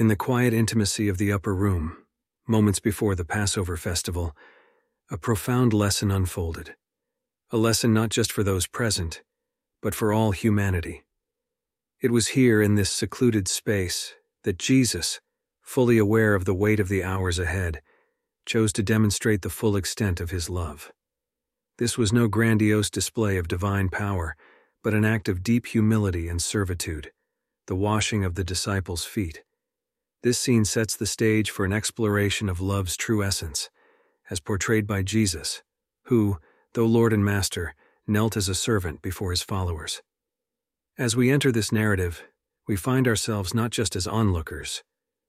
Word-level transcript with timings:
In 0.00 0.08
the 0.08 0.16
quiet 0.16 0.54
intimacy 0.54 1.10
of 1.10 1.18
the 1.18 1.30
upper 1.30 1.54
room, 1.54 1.94
moments 2.48 2.80
before 2.80 3.14
the 3.14 3.22
Passover 3.22 3.76
festival, 3.76 4.34
a 5.10 5.18
profound 5.18 5.74
lesson 5.74 6.10
unfolded. 6.10 6.74
A 7.50 7.58
lesson 7.58 7.92
not 7.92 8.08
just 8.08 8.32
for 8.32 8.42
those 8.42 8.66
present, 8.66 9.20
but 9.82 9.94
for 9.94 10.10
all 10.10 10.30
humanity. 10.30 11.04
It 12.00 12.12
was 12.12 12.28
here 12.28 12.62
in 12.62 12.76
this 12.76 12.88
secluded 12.88 13.46
space 13.46 14.14
that 14.44 14.58
Jesus, 14.58 15.20
fully 15.60 15.98
aware 15.98 16.34
of 16.34 16.46
the 16.46 16.54
weight 16.54 16.80
of 16.80 16.88
the 16.88 17.04
hours 17.04 17.38
ahead, 17.38 17.82
chose 18.46 18.72
to 18.72 18.82
demonstrate 18.82 19.42
the 19.42 19.50
full 19.50 19.76
extent 19.76 20.18
of 20.18 20.30
his 20.30 20.48
love. 20.48 20.92
This 21.76 21.98
was 21.98 22.10
no 22.10 22.26
grandiose 22.26 22.88
display 22.88 23.36
of 23.36 23.48
divine 23.48 23.90
power, 23.90 24.34
but 24.82 24.94
an 24.94 25.04
act 25.04 25.28
of 25.28 25.42
deep 25.42 25.66
humility 25.66 26.26
and 26.26 26.40
servitude, 26.40 27.12
the 27.66 27.76
washing 27.76 28.24
of 28.24 28.34
the 28.34 28.44
disciples' 28.44 29.04
feet. 29.04 29.42
This 30.22 30.38
scene 30.38 30.66
sets 30.66 30.96
the 30.96 31.06
stage 31.06 31.50
for 31.50 31.64
an 31.64 31.72
exploration 31.72 32.50
of 32.50 32.60
love's 32.60 32.96
true 32.96 33.24
essence, 33.24 33.70
as 34.28 34.38
portrayed 34.38 34.86
by 34.86 35.02
Jesus, 35.02 35.62
who, 36.04 36.38
though 36.74 36.84
Lord 36.84 37.14
and 37.14 37.24
Master, 37.24 37.74
knelt 38.06 38.36
as 38.36 38.48
a 38.48 38.54
servant 38.54 39.00
before 39.00 39.30
his 39.30 39.42
followers. 39.42 40.02
As 40.98 41.16
we 41.16 41.30
enter 41.30 41.50
this 41.50 41.72
narrative, 41.72 42.22
we 42.68 42.76
find 42.76 43.08
ourselves 43.08 43.54
not 43.54 43.70
just 43.70 43.96
as 43.96 44.06
onlookers, 44.06 44.82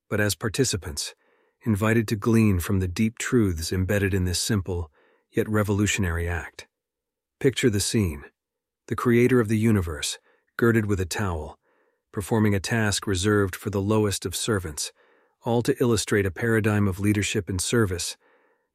but 0.10 0.20
as 0.20 0.36
participants, 0.36 1.16
invited 1.66 2.06
to 2.10 2.18
glean 2.18 2.60
from 2.60 2.80
the 2.80 2.88
deep 2.88 3.18
truths 3.18 3.72
embedded 3.72 4.14
in 4.14 4.26
this 4.26 4.40
simple, 4.40 4.92
yet 5.32 5.48
revolutionary 5.48 6.28
act. 6.28 6.68
Picture 7.40 7.70
the 7.70 7.80
scene 7.80 8.26
the 8.88 8.96
creator 8.96 9.40
of 9.40 9.48
the 9.48 9.58
universe, 9.58 10.20
girded 10.58 10.86
with 10.86 11.00
a 11.00 11.06
towel, 11.06 11.58
performing 12.12 12.54
a 12.54 12.60
task 12.60 13.08
reserved 13.08 13.56
for 13.56 13.70
the 13.70 13.82
lowest 13.82 14.26
of 14.26 14.36
servants, 14.36 14.92
all 15.44 15.62
to 15.62 15.76
illustrate 15.82 16.26
a 16.26 16.32
paradigm 16.32 16.88
of 16.88 17.00
leadership 17.00 17.50
and 17.50 17.62
service 17.62 18.18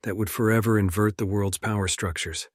that 0.02 0.16
would 0.16 0.30
forever 0.30 0.78
invert 0.78 1.18
the 1.18 1.26
world's 1.26 1.58
power 1.58 1.88
structures. 1.88 2.48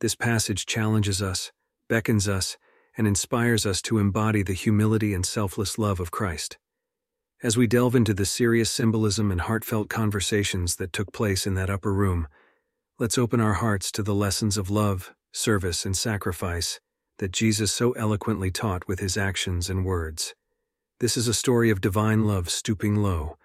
This 0.00 0.14
passage 0.14 0.66
challenges 0.66 1.22
us, 1.22 1.52
beckons 1.88 2.28
us, 2.28 2.56
and 2.96 3.06
inspires 3.06 3.66
us 3.66 3.80
to 3.82 3.98
embody 3.98 4.42
the 4.42 4.52
humility 4.52 5.14
and 5.14 5.24
selfless 5.24 5.78
love 5.78 6.00
of 6.00 6.10
Christ. 6.10 6.58
As 7.42 7.56
we 7.56 7.66
delve 7.66 7.94
into 7.94 8.12
the 8.12 8.26
serious 8.26 8.70
symbolism 8.70 9.30
and 9.30 9.40
heartfelt 9.40 9.88
conversations 9.88 10.76
that 10.76 10.92
took 10.92 11.12
place 11.12 11.46
in 11.46 11.54
that 11.54 11.70
upper 11.70 11.92
room, 11.92 12.28
let's 12.98 13.16
open 13.16 13.40
our 13.40 13.54
hearts 13.54 13.90
to 13.92 14.02
the 14.02 14.14
lessons 14.14 14.58
of 14.58 14.70
love, 14.70 15.14
service, 15.32 15.86
and 15.86 15.96
sacrifice 15.96 16.80
that 17.20 17.32
Jesus 17.32 17.70
so 17.70 17.92
eloquently 17.92 18.50
taught 18.50 18.88
with 18.88 18.98
his 18.98 19.18
actions 19.18 19.68
and 19.68 19.84
words. 19.84 20.34
This 21.00 21.18
is 21.18 21.28
a 21.28 21.34
story 21.34 21.68
of 21.68 21.82
divine 21.82 22.24
love 22.24 22.48
stooping 22.48 22.96
low, 22.96 23.36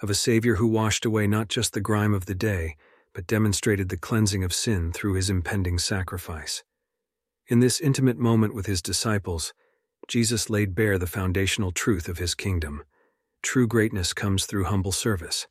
of 0.00 0.08
a 0.08 0.14
Savior 0.14 0.54
who 0.54 0.66
washed 0.66 1.04
away 1.04 1.26
not 1.26 1.48
just 1.48 1.74
the 1.74 1.80
grime 1.82 2.14
of 2.14 2.24
the 2.24 2.34
day, 2.34 2.74
but 3.12 3.26
demonstrated 3.26 3.90
the 3.90 3.98
cleansing 3.98 4.42
of 4.42 4.54
sin 4.54 4.92
through 4.92 5.12
his 5.12 5.28
impending 5.28 5.78
sacrifice. 5.78 6.64
In 7.48 7.60
this 7.60 7.82
intimate 7.82 8.18
moment 8.18 8.54
with 8.54 8.64
his 8.64 8.80
disciples, 8.80 9.52
Jesus 10.06 10.48
laid 10.48 10.74
bare 10.74 10.96
the 10.96 11.06
foundational 11.06 11.70
truth 11.70 12.08
of 12.08 12.16
his 12.16 12.34
kingdom. 12.34 12.82
True 13.42 13.66
greatness 13.66 14.14
comes 14.14 14.46
through 14.46 14.64
humble 14.64 14.92
service, 14.92 15.46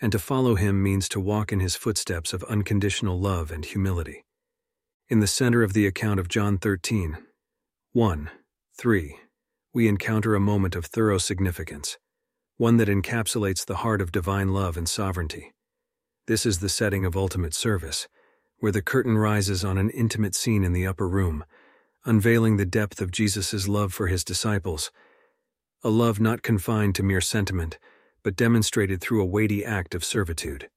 and 0.00 0.10
to 0.10 0.18
follow 0.18 0.54
him 0.54 0.82
means 0.82 1.06
to 1.10 1.20
walk 1.20 1.52
in 1.52 1.60
his 1.60 1.76
footsteps 1.76 2.32
of 2.32 2.44
unconditional 2.44 3.20
love 3.20 3.50
and 3.50 3.66
humility. 3.66 4.24
In 5.10 5.18
the 5.18 5.26
center 5.26 5.64
of 5.64 5.72
the 5.72 5.88
account 5.88 6.20
of 6.20 6.28
John 6.28 6.56
13, 6.56 7.18
1, 7.94 8.30
3, 8.78 9.16
we 9.74 9.88
encounter 9.88 10.36
a 10.36 10.40
moment 10.40 10.76
of 10.76 10.86
thorough 10.86 11.18
significance, 11.18 11.98
one 12.58 12.76
that 12.76 12.86
encapsulates 12.86 13.66
the 13.66 13.78
heart 13.78 14.00
of 14.00 14.12
divine 14.12 14.50
love 14.50 14.76
and 14.76 14.88
sovereignty. 14.88 15.52
This 16.28 16.46
is 16.46 16.60
the 16.60 16.68
setting 16.68 17.04
of 17.04 17.16
ultimate 17.16 17.54
service, 17.54 18.06
where 18.58 18.70
the 18.70 18.82
curtain 18.82 19.18
rises 19.18 19.64
on 19.64 19.78
an 19.78 19.90
intimate 19.90 20.36
scene 20.36 20.62
in 20.62 20.72
the 20.72 20.86
upper 20.86 21.08
room, 21.08 21.44
unveiling 22.04 22.56
the 22.56 22.64
depth 22.64 23.00
of 23.00 23.10
Jesus' 23.10 23.66
love 23.66 23.92
for 23.92 24.06
his 24.06 24.22
disciples, 24.22 24.92
a 25.82 25.90
love 25.90 26.20
not 26.20 26.42
confined 26.42 26.94
to 26.94 27.02
mere 27.02 27.20
sentiment, 27.20 27.80
but 28.22 28.36
demonstrated 28.36 29.00
through 29.00 29.20
a 29.20 29.26
weighty 29.26 29.64
act 29.64 29.92
of 29.92 30.04
servitude. 30.04 30.70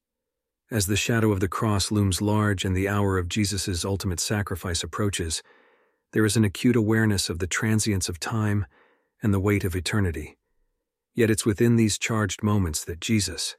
As 0.70 0.86
the 0.86 0.96
shadow 0.96 1.30
of 1.30 1.40
the 1.40 1.48
cross 1.48 1.90
looms 1.90 2.22
large 2.22 2.64
and 2.64 2.74
the 2.74 2.88
hour 2.88 3.18
of 3.18 3.28
Jesus' 3.28 3.84
ultimate 3.84 4.18
sacrifice 4.18 4.82
approaches, 4.82 5.42
there 6.12 6.24
is 6.24 6.36
an 6.36 6.44
acute 6.44 6.74
awareness 6.74 7.28
of 7.28 7.38
the 7.38 7.46
transience 7.46 8.08
of 8.08 8.18
time 8.18 8.64
and 9.22 9.34
the 9.34 9.40
weight 9.40 9.64
of 9.64 9.76
eternity. 9.76 10.38
Yet 11.14 11.30
it's 11.30 11.44
within 11.44 11.76
these 11.76 11.98
charged 11.98 12.42
moments 12.42 12.84
that 12.84 13.00
Jesus, 13.00 13.56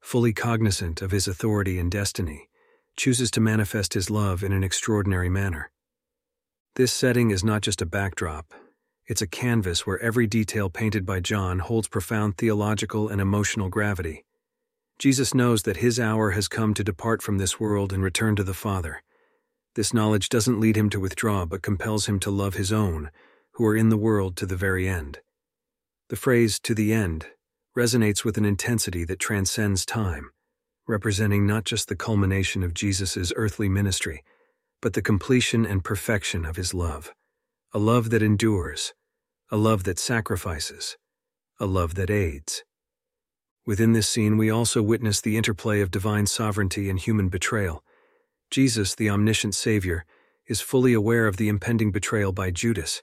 fully 0.00 0.32
cognizant 0.32 1.00
of 1.00 1.12
his 1.12 1.28
authority 1.28 1.78
and 1.78 1.90
destiny, 1.90 2.48
chooses 2.96 3.30
to 3.30 3.40
manifest 3.40 3.94
his 3.94 4.10
love 4.10 4.42
in 4.42 4.52
an 4.52 4.64
extraordinary 4.64 5.28
manner. 5.28 5.70
This 6.74 6.92
setting 6.92 7.30
is 7.30 7.44
not 7.44 7.62
just 7.62 7.80
a 7.80 7.86
backdrop, 7.86 8.52
it's 9.06 9.22
a 9.22 9.26
canvas 9.26 9.86
where 9.86 10.02
every 10.02 10.26
detail 10.26 10.68
painted 10.68 11.06
by 11.06 11.20
John 11.20 11.60
holds 11.60 11.88
profound 11.88 12.36
theological 12.36 13.08
and 13.08 13.20
emotional 13.20 13.68
gravity. 13.68 14.24
Jesus 14.98 15.32
knows 15.32 15.62
that 15.62 15.76
his 15.76 16.00
hour 16.00 16.32
has 16.32 16.48
come 16.48 16.74
to 16.74 16.82
depart 16.82 17.22
from 17.22 17.38
this 17.38 17.60
world 17.60 17.92
and 17.92 18.02
return 18.02 18.34
to 18.36 18.42
the 18.42 18.54
Father. 18.54 19.02
This 19.76 19.94
knowledge 19.94 20.28
doesn't 20.28 20.58
lead 20.58 20.76
him 20.76 20.90
to 20.90 20.98
withdraw, 20.98 21.44
but 21.44 21.62
compels 21.62 22.06
him 22.06 22.18
to 22.20 22.32
love 22.32 22.54
his 22.54 22.72
own, 22.72 23.10
who 23.52 23.64
are 23.64 23.76
in 23.76 23.90
the 23.90 23.96
world 23.96 24.36
to 24.36 24.46
the 24.46 24.56
very 24.56 24.88
end. 24.88 25.20
The 26.08 26.16
phrase, 26.16 26.58
to 26.60 26.74
the 26.74 26.92
end, 26.92 27.26
resonates 27.76 28.24
with 28.24 28.36
an 28.36 28.44
intensity 28.44 29.04
that 29.04 29.20
transcends 29.20 29.86
time, 29.86 30.30
representing 30.88 31.46
not 31.46 31.64
just 31.64 31.88
the 31.88 31.94
culmination 31.94 32.64
of 32.64 32.74
Jesus' 32.74 33.32
earthly 33.36 33.68
ministry, 33.68 34.24
but 34.82 34.94
the 34.94 35.02
completion 35.02 35.64
and 35.64 35.84
perfection 35.84 36.44
of 36.44 36.56
his 36.56 36.74
love. 36.74 37.12
A 37.72 37.78
love 37.78 38.10
that 38.10 38.22
endures, 38.22 38.94
a 39.50 39.56
love 39.56 39.84
that 39.84 40.00
sacrifices, 40.00 40.96
a 41.60 41.66
love 41.66 41.94
that 41.94 42.10
aids. 42.10 42.64
Within 43.68 43.92
this 43.92 44.08
scene, 44.08 44.38
we 44.38 44.48
also 44.48 44.80
witness 44.80 45.20
the 45.20 45.36
interplay 45.36 45.82
of 45.82 45.90
divine 45.90 46.24
sovereignty 46.24 46.88
and 46.88 46.98
human 46.98 47.28
betrayal. 47.28 47.84
Jesus, 48.50 48.94
the 48.94 49.10
omniscient 49.10 49.54
Savior, 49.54 50.06
is 50.46 50.62
fully 50.62 50.94
aware 50.94 51.26
of 51.26 51.36
the 51.36 51.50
impending 51.50 51.92
betrayal 51.92 52.32
by 52.32 52.50
Judas. 52.50 53.02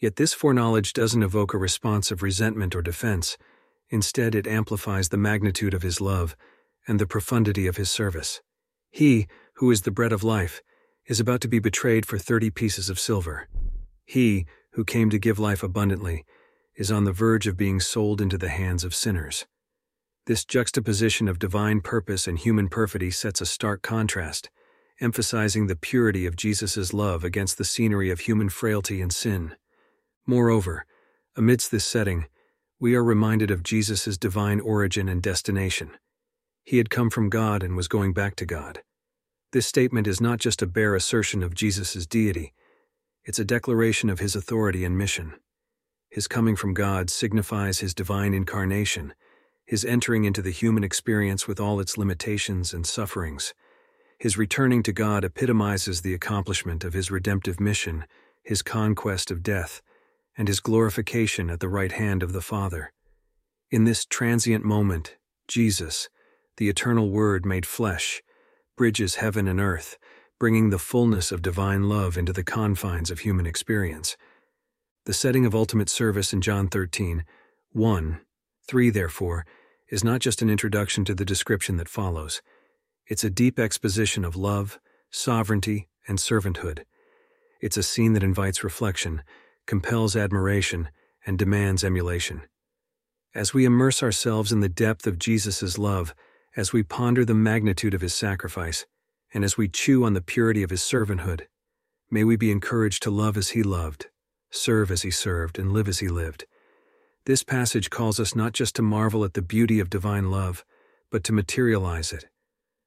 Yet 0.00 0.16
this 0.16 0.34
foreknowledge 0.34 0.94
doesn't 0.94 1.22
evoke 1.22 1.54
a 1.54 1.58
response 1.58 2.10
of 2.10 2.24
resentment 2.24 2.74
or 2.74 2.82
defense. 2.82 3.38
Instead, 3.88 4.34
it 4.34 4.48
amplifies 4.48 5.10
the 5.10 5.16
magnitude 5.16 5.74
of 5.74 5.82
his 5.82 6.00
love 6.00 6.34
and 6.88 6.98
the 6.98 7.06
profundity 7.06 7.68
of 7.68 7.76
his 7.76 7.88
service. 7.88 8.42
He, 8.90 9.28
who 9.58 9.70
is 9.70 9.82
the 9.82 9.92
bread 9.92 10.12
of 10.12 10.24
life, 10.24 10.60
is 11.06 11.20
about 11.20 11.40
to 11.42 11.48
be 11.48 11.60
betrayed 11.60 12.04
for 12.04 12.18
thirty 12.18 12.50
pieces 12.50 12.90
of 12.90 12.98
silver. 12.98 13.46
He, 14.04 14.46
who 14.72 14.84
came 14.84 15.08
to 15.10 15.20
give 15.20 15.38
life 15.38 15.62
abundantly, 15.62 16.24
is 16.74 16.90
on 16.90 17.04
the 17.04 17.12
verge 17.12 17.46
of 17.46 17.56
being 17.56 17.78
sold 17.78 18.20
into 18.20 18.36
the 18.36 18.48
hands 18.48 18.82
of 18.82 18.92
sinners. 18.92 19.46
This 20.26 20.44
juxtaposition 20.46 21.28
of 21.28 21.38
divine 21.38 21.82
purpose 21.82 22.26
and 22.26 22.38
human 22.38 22.68
perfidy 22.68 23.10
sets 23.10 23.42
a 23.42 23.46
stark 23.46 23.82
contrast, 23.82 24.48
emphasizing 24.98 25.66
the 25.66 25.76
purity 25.76 26.24
of 26.24 26.34
Jesus' 26.34 26.94
love 26.94 27.24
against 27.24 27.58
the 27.58 27.64
scenery 27.64 28.10
of 28.10 28.20
human 28.20 28.48
frailty 28.48 29.02
and 29.02 29.12
sin. 29.12 29.54
Moreover, 30.26 30.86
amidst 31.36 31.70
this 31.70 31.84
setting, 31.84 32.24
we 32.80 32.94
are 32.94 33.04
reminded 33.04 33.50
of 33.50 33.62
Jesus' 33.62 34.16
divine 34.16 34.60
origin 34.60 35.10
and 35.10 35.22
destination. 35.22 35.90
He 36.62 36.78
had 36.78 36.88
come 36.88 37.10
from 37.10 37.28
God 37.28 37.62
and 37.62 37.76
was 37.76 37.88
going 37.88 38.14
back 38.14 38.34
to 38.36 38.46
God. 38.46 38.82
This 39.52 39.66
statement 39.66 40.06
is 40.06 40.22
not 40.22 40.38
just 40.38 40.62
a 40.62 40.66
bare 40.66 40.94
assertion 40.94 41.42
of 41.42 41.54
Jesus' 41.54 42.06
deity, 42.06 42.54
it's 43.24 43.38
a 43.38 43.44
declaration 43.44 44.08
of 44.08 44.20
his 44.20 44.34
authority 44.34 44.84
and 44.84 44.96
mission. 44.96 45.34
His 46.08 46.26
coming 46.28 46.56
from 46.56 46.72
God 46.72 47.10
signifies 47.10 47.80
his 47.80 47.94
divine 47.94 48.32
incarnation, 48.32 49.14
his 49.66 49.84
entering 49.84 50.24
into 50.24 50.42
the 50.42 50.50
human 50.50 50.84
experience 50.84 51.48
with 51.48 51.58
all 51.58 51.80
its 51.80 51.96
limitations 51.96 52.74
and 52.74 52.86
sufferings. 52.86 53.54
His 54.18 54.38
returning 54.38 54.82
to 54.84 54.92
God 54.92 55.24
epitomizes 55.24 56.00
the 56.00 56.14
accomplishment 56.14 56.84
of 56.84 56.92
his 56.92 57.10
redemptive 57.10 57.60
mission, 57.60 58.04
his 58.42 58.62
conquest 58.62 59.30
of 59.30 59.42
death, 59.42 59.82
and 60.36 60.48
his 60.48 60.60
glorification 60.60 61.50
at 61.50 61.60
the 61.60 61.68
right 61.68 61.92
hand 61.92 62.22
of 62.22 62.32
the 62.32 62.40
Father. 62.40 62.92
In 63.70 63.84
this 63.84 64.04
transient 64.04 64.64
moment, 64.64 65.16
Jesus, 65.48 66.08
the 66.56 66.68
eternal 66.68 67.10
Word 67.10 67.44
made 67.44 67.66
flesh, 67.66 68.22
bridges 68.76 69.16
heaven 69.16 69.48
and 69.48 69.60
earth, 69.60 69.98
bringing 70.38 70.70
the 70.70 70.78
fullness 70.78 71.32
of 71.32 71.42
divine 71.42 71.88
love 71.88 72.18
into 72.18 72.32
the 72.32 72.44
confines 72.44 73.10
of 73.10 73.20
human 73.20 73.46
experience. 73.46 74.16
The 75.06 75.14
setting 75.14 75.46
of 75.46 75.54
ultimate 75.54 75.88
service 75.88 76.32
in 76.32 76.40
John 76.40 76.68
13, 76.68 77.24
1, 77.72 78.20
3, 78.66 78.90
therefore, 78.90 79.44
is 79.88 80.04
not 80.04 80.20
just 80.20 80.42
an 80.42 80.50
introduction 80.50 81.04
to 81.04 81.14
the 81.14 81.24
description 81.24 81.76
that 81.76 81.88
follows. 81.88 82.42
It's 83.06 83.24
a 83.24 83.30
deep 83.30 83.58
exposition 83.58 84.24
of 84.24 84.36
love, 84.36 84.78
sovereignty, 85.10 85.88
and 86.08 86.18
servanthood. 86.18 86.84
It's 87.60 87.76
a 87.76 87.82
scene 87.82 88.14
that 88.14 88.22
invites 88.22 88.64
reflection, 88.64 89.22
compels 89.66 90.16
admiration, 90.16 90.88
and 91.26 91.38
demands 91.38 91.84
emulation. 91.84 92.42
As 93.34 93.52
we 93.52 93.64
immerse 93.64 94.02
ourselves 94.02 94.52
in 94.52 94.60
the 94.60 94.68
depth 94.68 95.06
of 95.06 95.18
Jesus' 95.18 95.78
love, 95.78 96.14
as 96.56 96.72
we 96.72 96.82
ponder 96.82 97.24
the 97.24 97.34
magnitude 97.34 97.94
of 97.94 98.00
his 98.00 98.14
sacrifice, 98.14 98.86
and 99.32 99.44
as 99.44 99.56
we 99.56 99.68
chew 99.68 100.04
on 100.04 100.14
the 100.14 100.20
purity 100.20 100.62
of 100.62 100.70
his 100.70 100.82
servanthood, 100.82 101.42
may 102.10 102.22
we 102.22 102.36
be 102.36 102.52
encouraged 102.52 103.02
to 103.02 103.10
love 103.10 103.36
as 103.36 103.50
he 103.50 103.62
loved, 103.62 104.06
serve 104.50 104.90
as 104.90 105.02
he 105.02 105.10
served, 105.10 105.58
and 105.58 105.72
live 105.72 105.88
as 105.88 105.98
he 105.98 106.08
lived. 106.08 106.46
This 107.26 107.42
passage 107.42 107.88
calls 107.88 108.20
us 108.20 108.36
not 108.36 108.52
just 108.52 108.76
to 108.76 108.82
marvel 108.82 109.24
at 109.24 109.32
the 109.32 109.40
beauty 109.40 109.80
of 109.80 109.88
divine 109.88 110.30
love, 110.30 110.62
but 111.10 111.24
to 111.24 111.32
materialize 111.32 112.12
it, 112.12 112.26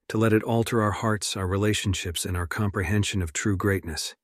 to 0.09 0.17
let 0.19 0.31
it 0.31 0.43
alter 0.43 0.81
our 0.81 0.91
hearts, 0.91 1.35
our 1.35 1.47
relationships, 1.47 2.23
and 2.23 2.37
our 2.37 2.45
comprehension 2.45 3.23
of 3.23 3.33
true 3.33 3.57
greatness. 3.57 4.15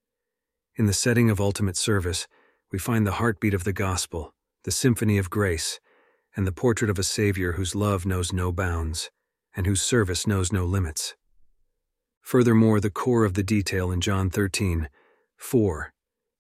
In 0.76 0.86
the 0.86 0.94
setting 0.94 1.32
of 1.32 1.42
ultimate 1.42 1.78
service, 1.78 2.28
we 2.72 2.78
find 2.78 3.08
the 3.08 3.14
heartbeat 3.14 3.56
of 3.56 3.64
the 3.64 3.74
gospel, 3.74 4.36
the 4.66 4.72
symphony 4.72 5.18
of 5.18 5.32
grace, 5.32 5.80
and 6.36 6.46
the 6.46 6.52
portrait 6.52 6.92
of 6.92 7.00
a 7.00 7.04
Savior 7.04 7.54
whose 7.54 7.74
love 7.74 8.06
knows 8.06 8.32
no 8.32 8.52
bounds 8.52 9.10
and 9.56 9.66
whose 9.66 9.82
service 9.82 10.28
knows 10.28 10.52
no 10.52 10.66
limits. 10.66 11.16
Furthermore, 12.22 12.80
the 12.80 12.90
core 12.90 13.26
of 13.26 13.34
the 13.34 13.44
detail 13.44 13.92
in 13.92 14.02
John 14.02 14.30
13, 14.30 14.90
4, 15.38 15.94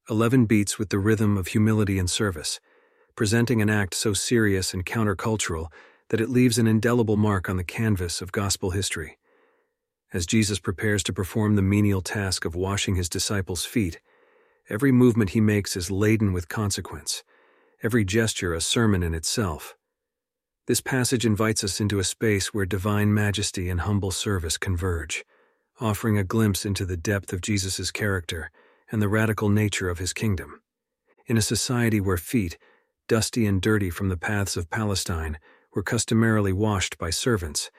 11 0.10 0.46
beats 0.46 0.80
with 0.80 0.90
the 0.90 1.00
rhythm 1.00 1.38
of 1.38 1.48
humility 1.48 2.00
and 2.00 2.10
service, 2.10 2.60
presenting 3.16 3.62
an 3.62 3.70
act 3.70 3.94
so 3.94 4.14
serious 4.14 4.74
and 4.74 4.86
countercultural 4.86 5.72
that 6.10 6.22
it 6.22 6.30
leaves 6.30 6.58
an 6.58 6.68
indelible 6.68 7.18
mark 7.18 7.50
on 7.50 7.58
the 7.58 7.64
canvas 7.64 8.22
of 8.22 8.32
gospel 8.32 8.72
history. 8.72 9.18
As 10.14 10.26
Jesus 10.26 10.60
prepares 10.60 11.02
to 11.04 11.14
perform 11.14 11.56
the 11.56 11.62
menial 11.62 12.02
task 12.02 12.46
of 12.46 12.56
washing 12.56 12.96
his 12.96 13.10
disciples' 13.10 13.66
feet, 13.66 14.00
every 14.70 14.92
movement 14.92 15.32
he 15.32 15.42
makes 15.42 15.76
is 15.76 15.90
laden 15.90 16.34
with 16.34 16.50
consequence, 16.50 17.24
every 17.82 18.06
gesture 18.06 18.54
a 18.54 18.62
sermon 18.62 19.02
in 19.02 19.14
itself. 19.14 19.76
This 20.68 20.82
passage 20.82 21.26
invites 21.26 21.64
us 21.64 21.82
into 21.82 22.00
a 22.00 22.04
space 22.04 22.54
where 22.54 22.66
divine 22.66 23.14
majesty 23.14 23.70
and 23.70 23.82
humble 23.82 24.12
service 24.12 24.58
converge, 24.58 25.26
offering 25.82 26.18
a 26.18 26.24
glimpse 26.24 26.66
into 26.66 26.86
the 26.86 26.96
depth 26.96 27.34
of 27.34 27.42
Jesus' 27.42 27.92
character 27.92 28.52
and 28.92 29.02
the 29.02 29.10
radical 29.10 29.50
nature 29.50 29.90
of 29.90 29.98
his 29.98 30.14
kingdom. 30.14 30.62
In 31.26 31.38
a 31.38 31.42
society 31.42 32.00
where 32.00 32.18
feet, 32.18 32.58
dusty 33.08 33.46
and 33.46 33.62
dirty 33.62 33.90
from 33.90 34.10
the 34.10 34.18
paths 34.18 34.58
of 34.58 34.70
Palestine, 34.70 35.38
were 35.74 35.84
customarily 35.84 36.54
washed 36.54 36.98
by 36.98 37.10
servants, 37.10 37.70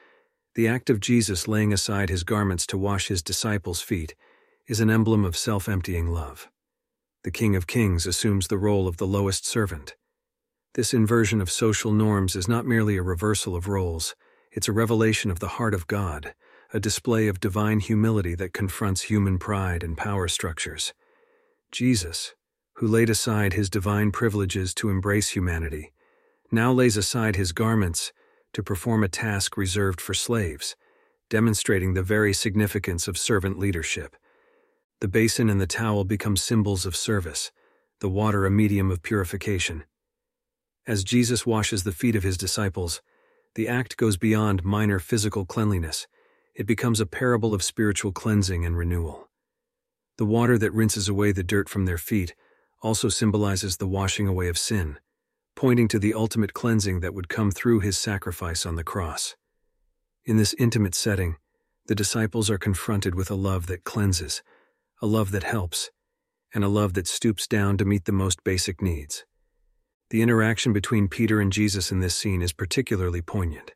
the 0.54 0.68
act 0.68 0.88
of 0.88 1.00
Jesus 1.00 1.48
laying 1.48 1.72
aside 1.72 2.10
his 2.10 2.22
garments 2.22 2.64
to 2.68 2.78
wash 2.78 3.08
his 3.08 3.22
disciples' 3.22 3.80
feet 3.80 4.14
is 4.68 4.78
an 4.80 4.88
emblem 4.88 5.24
of 5.24 5.36
self 5.36 5.68
emptying 5.68 6.08
love. 6.08 6.48
The 7.24 7.32
King 7.32 7.56
of 7.56 7.66
Kings 7.66 8.06
assumes 8.06 8.46
the 8.46 8.58
role 8.58 8.86
of 8.86 8.98
the 8.98 9.06
lowest 9.06 9.44
servant. 9.44 9.96
This 10.74 10.94
inversion 10.94 11.40
of 11.40 11.50
social 11.50 11.92
norms 11.92 12.36
is 12.36 12.46
not 12.46 12.66
merely 12.66 12.96
a 12.96 13.02
reversal 13.02 13.56
of 13.56 13.66
roles, 13.66 14.14
it's 14.52 14.68
a 14.68 14.72
revelation 14.72 15.30
of 15.30 15.40
the 15.40 15.48
heart 15.48 15.74
of 15.74 15.88
God, 15.88 16.34
a 16.72 16.78
display 16.78 17.26
of 17.26 17.40
divine 17.40 17.80
humility 17.80 18.36
that 18.36 18.52
confronts 18.52 19.02
human 19.02 19.38
pride 19.38 19.82
and 19.82 19.96
power 19.96 20.28
structures. 20.28 20.92
Jesus, 21.72 22.34
who 22.74 22.86
laid 22.86 23.08
aside 23.08 23.52
his 23.52 23.70
divine 23.70 24.10
privileges 24.10 24.74
to 24.74 24.90
embrace 24.90 25.30
humanity, 25.30 25.92
now 26.50 26.72
lays 26.72 26.96
aside 26.96 27.36
his 27.36 27.52
garments 27.52 28.12
to 28.52 28.62
perform 28.62 29.04
a 29.04 29.08
task 29.08 29.56
reserved 29.56 30.00
for 30.00 30.14
slaves, 30.14 30.76
demonstrating 31.30 31.94
the 31.94 32.02
very 32.02 32.32
significance 32.32 33.08
of 33.08 33.18
servant 33.18 33.58
leadership. 33.58 34.16
The 35.00 35.08
basin 35.08 35.50
and 35.50 35.60
the 35.60 35.66
towel 35.66 36.04
become 36.04 36.36
symbols 36.36 36.86
of 36.86 36.96
service, 36.96 37.52
the 38.00 38.08
water 38.08 38.46
a 38.46 38.50
medium 38.50 38.90
of 38.90 39.02
purification. 39.02 39.84
As 40.86 41.04
Jesus 41.04 41.46
washes 41.46 41.84
the 41.84 41.92
feet 41.92 42.16
of 42.16 42.22
his 42.22 42.36
disciples, 42.36 43.00
the 43.54 43.68
act 43.68 43.96
goes 43.96 44.16
beyond 44.16 44.64
minor 44.64 44.98
physical 44.98 45.44
cleanliness. 45.44 46.06
It 46.54 46.66
becomes 46.66 47.00
a 47.00 47.06
parable 47.06 47.54
of 47.54 47.62
spiritual 47.62 48.12
cleansing 48.12 48.64
and 48.64 48.76
renewal. 48.76 49.28
The 50.18 50.26
water 50.26 50.58
that 50.58 50.72
rinses 50.72 51.08
away 51.08 51.32
the 51.32 51.42
dirt 51.42 51.68
from 51.68 51.86
their 51.86 51.98
feet 51.98 52.34
also 52.84 53.08
symbolizes 53.08 53.78
the 53.78 53.86
washing 53.86 54.28
away 54.28 54.46
of 54.46 54.58
sin, 54.58 54.98
pointing 55.56 55.88
to 55.88 55.98
the 55.98 56.12
ultimate 56.12 56.52
cleansing 56.52 57.00
that 57.00 57.14
would 57.14 57.30
come 57.30 57.50
through 57.50 57.80
his 57.80 57.96
sacrifice 57.96 58.66
on 58.66 58.76
the 58.76 58.84
cross. 58.84 59.34
In 60.26 60.36
this 60.36 60.54
intimate 60.58 60.94
setting, 60.94 61.36
the 61.86 61.94
disciples 61.94 62.50
are 62.50 62.58
confronted 62.58 63.14
with 63.14 63.30
a 63.30 63.34
love 63.34 63.68
that 63.68 63.84
cleanses, 63.84 64.42
a 65.00 65.06
love 65.06 65.30
that 65.30 65.44
helps, 65.44 65.90
and 66.52 66.62
a 66.62 66.68
love 66.68 66.92
that 66.92 67.08
stoops 67.08 67.46
down 67.46 67.78
to 67.78 67.86
meet 67.86 68.04
the 68.04 68.12
most 68.12 68.44
basic 68.44 68.82
needs. 68.82 69.24
The 70.10 70.20
interaction 70.20 70.74
between 70.74 71.08
Peter 71.08 71.40
and 71.40 71.50
Jesus 71.50 71.90
in 71.90 72.00
this 72.00 72.14
scene 72.14 72.42
is 72.42 72.52
particularly 72.52 73.22
poignant. 73.22 73.72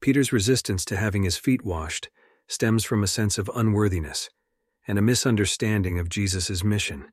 Peter's 0.00 0.32
resistance 0.32 0.84
to 0.86 0.96
having 0.96 1.22
his 1.22 1.36
feet 1.36 1.64
washed 1.64 2.10
stems 2.48 2.84
from 2.84 3.04
a 3.04 3.08
sense 3.08 3.38
of 3.38 3.48
unworthiness 3.54 4.30
and 4.88 4.98
a 4.98 5.02
misunderstanding 5.02 6.00
of 6.00 6.08
Jesus' 6.08 6.64
mission. 6.64 7.06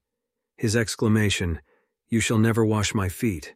His 0.64 0.78
exclamation, 0.78 1.60
You 2.08 2.22
shall 2.22 2.38
never 2.38 2.64
wash 2.64 2.96
my 2.96 3.10
feet, 3.10 3.54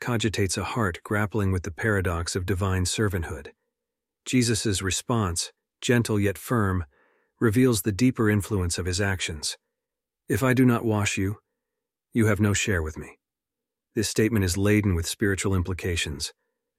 cogitates 0.00 0.58
a 0.58 0.64
heart 0.64 0.98
grappling 1.04 1.52
with 1.52 1.62
the 1.62 1.70
paradox 1.70 2.34
of 2.34 2.44
divine 2.44 2.86
servanthood. 2.86 3.52
Jesus' 4.24 4.82
response, 4.82 5.52
gentle 5.80 6.18
yet 6.18 6.36
firm, 6.36 6.86
reveals 7.38 7.82
the 7.82 7.92
deeper 7.92 8.28
influence 8.28 8.78
of 8.78 8.86
his 8.86 9.00
actions. 9.00 9.58
If 10.28 10.42
I 10.42 10.52
do 10.52 10.66
not 10.66 10.84
wash 10.84 11.16
you, 11.16 11.36
you 12.12 12.26
have 12.26 12.40
no 12.40 12.52
share 12.52 12.82
with 12.82 12.98
me. 12.98 13.20
This 13.94 14.08
statement 14.08 14.44
is 14.44 14.56
laden 14.56 14.96
with 14.96 15.06
spiritual 15.06 15.54
implications, 15.54 16.32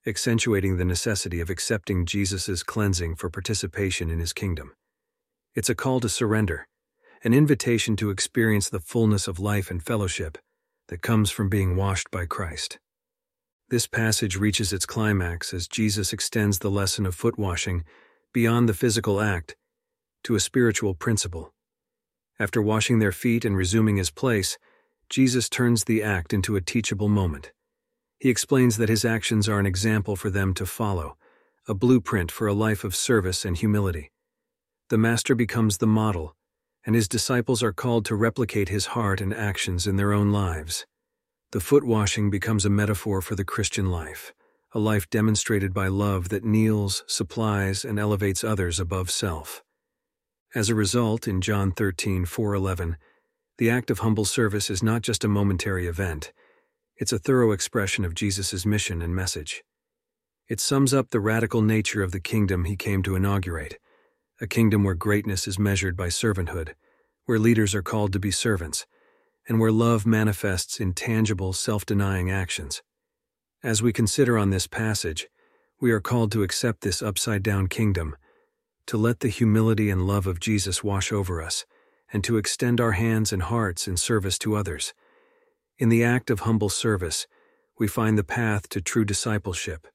accentuating 0.06 0.76
the 0.76 0.84
necessity 0.84 1.40
of 1.40 1.48
accepting 1.48 2.04
Jesus' 2.04 2.62
cleansing 2.62 3.16
for 3.16 3.30
participation 3.30 4.10
in 4.10 4.18
his 4.18 4.34
kingdom. 4.34 4.74
It's 5.54 5.70
a 5.70 5.74
call 5.74 5.98
to 6.00 6.10
surrender, 6.10 6.68
an 7.24 7.32
invitation 7.32 7.94
to 7.94 8.10
experience 8.10 8.68
the 8.68 8.80
fullness 8.80 9.28
of 9.28 9.38
life 9.38 9.70
and 9.70 9.82
fellowship 9.82 10.38
that 10.88 11.02
comes 11.02 11.30
from 11.30 11.48
being 11.48 11.76
washed 11.76 12.10
by 12.10 12.26
Christ. 12.26 12.80
This 13.68 13.86
passage 13.86 14.36
reaches 14.36 14.72
its 14.72 14.86
climax 14.86 15.54
as 15.54 15.68
Jesus 15.68 16.12
extends 16.12 16.58
the 16.58 16.70
lesson 16.70 17.06
of 17.06 17.14
foot 17.14 17.38
washing 17.38 17.84
beyond 18.32 18.68
the 18.68 18.74
physical 18.74 19.20
act 19.20 19.54
to 20.24 20.34
a 20.34 20.40
spiritual 20.40 20.94
principle. 20.94 21.54
After 22.40 22.60
washing 22.60 22.98
their 22.98 23.12
feet 23.12 23.44
and 23.44 23.56
resuming 23.56 23.98
his 23.98 24.10
place, 24.10 24.58
Jesus 25.08 25.48
turns 25.48 25.84
the 25.84 26.02
act 26.02 26.32
into 26.32 26.56
a 26.56 26.60
teachable 26.60 27.08
moment. 27.08 27.52
He 28.18 28.30
explains 28.30 28.78
that 28.78 28.88
his 28.88 29.04
actions 29.04 29.48
are 29.48 29.60
an 29.60 29.66
example 29.66 30.16
for 30.16 30.28
them 30.28 30.54
to 30.54 30.66
follow, 30.66 31.16
a 31.68 31.74
blueprint 31.74 32.32
for 32.32 32.48
a 32.48 32.52
life 32.52 32.82
of 32.82 32.96
service 32.96 33.44
and 33.44 33.56
humility. 33.56 34.10
The 34.88 34.98
Master 34.98 35.36
becomes 35.36 35.78
the 35.78 35.86
model, 35.86 36.34
and 36.84 36.94
his 36.94 37.08
disciples 37.08 37.62
are 37.62 37.72
called 37.72 38.04
to 38.06 38.14
replicate 38.14 38.68
his 38.68 38.86
heart 38.86 39.20
and 39.20 39.32
actions 39.32 39.86
in 39.86 39.96
their 39.96 40.12
own 40.12 40.32
lives. 40.32 40.86
The 41.52 41.60
foot 41.60 41.84
washing 41.84 42.30
becomes 42.30 42.64
a 42.64 42.70
metaphor 42.70 43.20
for 43.20 43.34
the 43.34 43.44
Christian 43.44 43.90
life, 43.90 44.32
a 44.72 44.78
life 44.78 45.08
demonstrated 45.10 45.72
by 45.74 45.88
love 45.88 46.30
that 46.30 46.44
kneels, 46.44 47.04
supplies, 47.06 47.84
and 47.84 47.98
elevates 47.98 48.42
others 48.42 48.80
above 48.80 49.10
self. 49.10 49.62
As 50.54 50.68
a 50.68 50.74
result, 50.74 51.28
in 51.28 51.40
John 51.40 51.72
13, 51.72 52.24
411, 52.24 52.96
the 53.58 53.70
act 53.70 53.90
of 53.90 54.00
humble 54.00 54.24
service 54.24 54.70
is 54.70 54.82
not 54.82 55.02
just 55.02 55.24
a 55.24 55.28
momentary 55.28 55.86
event, 55.86 56.32
it's 56.96 57.12
a 57.12 57.18
thorough 57.18 57.52
expression 57.52 58.04
of 58.04 58.14
Jesus' 58.14 58.66
mission 58.66 59.02
and 59.02 59.14
message. 59.14 59.62
It 60.48 60.60
sums 60.60 60.92
up 60.92 61.10
the 61.10 61.20
radical 61.20 61.62
nature 61.62 62.02
of 62.02 62.12
the 62.12 62.20
kingdom 62.20 62.64
he 62.64 62.76
came 62.76 63.02
to 63.04 63.14
inaugurate 63.14 63.78
a 64.42 64.46
kingdom 64.48 64.82
where 64.82 64.96
greatness 64.96 65.46
is 65.46 65.56
measured 65.56 65.96
by 65.96 66.08
servanthood, 66.08 66.74
where 67.26 67.38
leaders 67.38 67.76
are 67.76 67.82
called 67.82 68.12
to 68.12 68.18
be 68.18 68.32
servants, 68.32 68.86
and 69.48 69.60
where 69.60 69.70
love 69.70 70.04
manifests 70.04 70.80
in 70.80 70.92
tangible, 70.92 71.52
self 71.52 71.86
denying 71.86 72.28
actions. 72.28 72.82
As 73.62 73.80
we 73.80 73.92
consider 73.92 74.36
on 74.36 74.50
this 74.50 74.66
passage, 74.66 75.28
we 75.80 75.92
are 75.92 76.00
called 76.00 76.32
to 76.32 76.42
accept 76.42 76.80
this 76.80 77.00
upside 77.00 77.44
down 77.44 77.68
kingdom, 77.68 78.16
to 78.86 78.96
let 78.96 79.20
the 79.20 79.28
humility 79.28 79.88
and 79.90 80.08
love 80.08 80.26
of 80.26 80.40
Jesus 80.40 80.82
wash 80.82 81.12
over 81.12 81.40
us 81.40 81.64
and 82.12 82.24
to 82.24 82.36
extend 82.36 82.80
our 82.80 82.92
hands 82.92 83.32
and 83.32 83.44
hearts 83.44 83.86
in 83.86 83.96
service 83.96 84.38
to 84.38 84.56
others. 84.56 84.92
In 85.78 85.88
the 85.88 86.02
act 86.02 86.30
of 86.30 86.40
humble 86.40 86.68
service, 86.68 87.28
we 87.78 87.86
find 87.86 88.18
the 88.18 88.24
path 88.24 88.68
to 88.70 88.80
true 88.80 89.04
discipleship, 89.04 89.86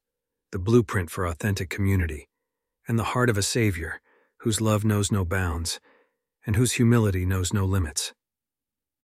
the 0.54 0.58
blueprint 0.58 1.10
for 1.10 1.26
authentic 1.26 1.70
community, 1.70 2.30
and 2.88 2.98
the 2.98 3.12
heart 3.12 3.30
of 3.30 3.38
a 3.38 3.44
Savior 3.44 4.00
whose 4.40 4.62
love 4.62 4.86
knows 4.86 5.12
no 5.12 5.26
bounds 5.26 5.80
and 6.46 6.56
whose 6.56 6.74
humility 6.74 7.26
knows 7.26 7.54
no 7.54 7.66
limits. 7.66 8.14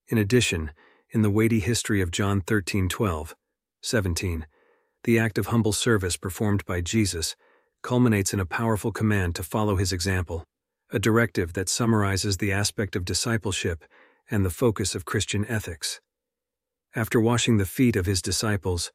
In 0.09 0.19
addition, 0.19 0.73
in 1.11 1.23
the 1.23 1.31
weighty 1.31 1.61
history 1.61 2.01
of 2.01 2.11
John 2.11 2.41
13 2.41 2.89
12, 2.89 3.35
17, 3.83 4.47
the 5.05 5.19
act 5.19 5.39
of 5.39 5.47
humble 5.47 5.73
service 5.73 6.17
performed 6.17 6.65
by 6.67 6.81
Jesus 6.81 7.35
culminates 7.83 8.35
in 8.35 8.41
a 8.41 8.47
powerful 8.47 8.93
command 8.93 9.35
to 9.37 9.43
follow 9.43 9.77
his 9.77 9.93
example 9.93 10.45
a 10.93 10.99
directive 10.99 11.53
that 11.53 11.69
summarizes 11.69 12.39
the 12.39 12.53
aspect 12.53 12.97
of 12.97 13.05
discipleship 13.05 13.85
and 14.29 14.45
the 14.45 14.51
focus 14.51 14.95
of 14.95 15.05
Christian 15.05 15.47
ethics. 15.47 16.01
After 16.97 17.21
washing 17.21 17.59
the 17.59 17.65
feet 17.65 17.95
of 17.95 18.07
his 18.07 18.21
disciples, 18.21 18.91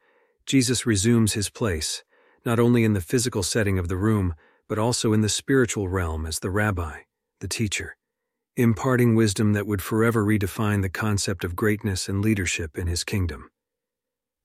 Jesus 0.46 0.86
resumes 0.86 1.34
his 1.34 1.50
place, 1.50 2.04
not 2.46 2.60
only 2.60 2.84
in 2.84 2.94
the 2.94 3.01
physical 3.01 3.44
setting 3.44 3.80
of 3.80 3.88
the 3.88 3.96
room, 3.96 4.36
but 4.67 4.79
also 4.79 5.13
in 5.13 5.22
the 5.22 5.29
spiritual 5.29 5.88
realm 5.88 6.25
as 6.25 6.39
the 6.39 6.50
rabbi, 6.50 7.00
the 7.39 7.48
teacher, 7.48 7.95
imparting 8.57 9.15
wisdom 9.15 9.53
that 9.53 9.67
would 9.67 9.81
forever 9.81 10.24
redefine 10.24 10.81
the 10.81 10.89
concept 10.89 11.43
of 11.43 11.55
greatness 11.55 12.07
and 12.07 12.22
leadership 12.22 12.77
in 12.77 12.88
his 12.88 13.03
kingdom. 13.03 13.50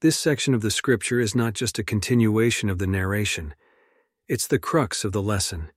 This 0.01 0.19
section 0.19 0.55
of 0.55 0.63
the 0.63 0.71
scripture 0.71 1.21
is 1.21 1.35
not 1.35 1.55
just 1.55 1.79
a 1.79 1.85
continuation 1.85 2.71
of 2.71 2.79
the 2.79 2.87
narration, 2.87 3.55
it's 4.29 4.47
the 4.47 4.59
crux 4.59 5.05
of 5.05 5.13
the 5.13 5.23
lesson. 5.23 5.71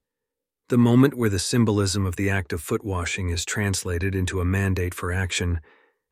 The 0.68 0.78
moment 0.78 1.14
where 1.14 1.28
the 1.28 1.38
symbolism 1.38 2.06
of 2.06 2.16
the 2.16 2.30
act 2.30 2.52
of 2.52 2.62
foot 2.62 2.84
washing 2.84 3.28
is 3.28 3.44
translated 3.44 4.14
into 4.14 4.40
a 4.40 4.44
mandate 4.44 4.94
for 4.94 5.12
action 5.12 5.60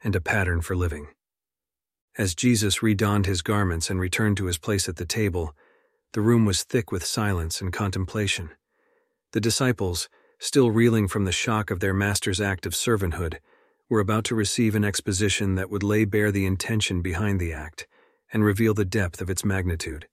and 0.05 0.15
a 0.15 0.21
pattern 0.21 0.61
for 0.61 0.77
living. 0.77 1.09
As 2.19 2.35
Jesus 2.35 2.81
redonned 2.81 3.25
his 3.25 3.41
garments 3.41 3.89
and 3.89 3.99
returned 3.99 4.37
to 4.37 4.45
his 4.45 4.59
place 4.59 4.89
at 4.89 4.97
the 4.97 5.07
table, 5.07 5.55
the 6.13 6.21
room 6.21 6.45
was 6.45 6.63
thick 6.63 6.93
with 6.93 7.05
silence 7.05 7.61
and 7.61 7.73
contemplation. 7.73 8.51
The 9.33 9.41
disciples, 9.41 10.09
still 10.39 10.71
reeling 10.71 11.09
from 11.09 11.25
the 11.25 11.33
shock 11.33 11.71
of 11.71 11.81
their 11.81 11.95
master's 11.95 12.41
act 12.41 12.67
of 12.67 12.75
servanthood, 12.75 13.39
were 13.89 14.01
about 14.01 14.25
to 14.25 14.35
receive 14.35 14.75
an 14.75 14.85
exposition 14.85 15.55
that 15.55 15.71
would 15.71 15.83
lay 15.83 16.05
bare 16.05 16.31
the 16.31 16.47
intention 16.47 17.01
behind 17.01 17.41
the 17.41 17.53
act 17.53 17.87
and 18.33 18.45
reveal 18.45 18.75
the 18.75 18.85
depth 18.85 19.21
of 19.21 19.31
its 19.31 19.45
magnitude. 19.45 20.07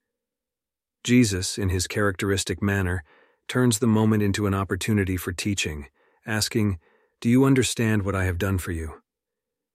Jesus, 1.04 1.58
in 1.58 1.70
his 1.70 1.88
characteristic 1.88 2.62
manner, 2.62 3.04
turns 3.48 3.80
the 3.80 3.88
moment 3.88 4.22
into 4.24 4.48
an 4.48 4.54
opportunity 4.54 5.18
for 5.18 5.32
teaching, 5.32 5.88
asking, 6.26 6.80
Do 7.20 7.30
you 7.30 7.44
understand 7.46 8.04
what 8.04 8.16
I 8.16 8.26
have 8.26 8.38
done 8.38 8.58
for 8.58 8.72
you? 8.72 9.02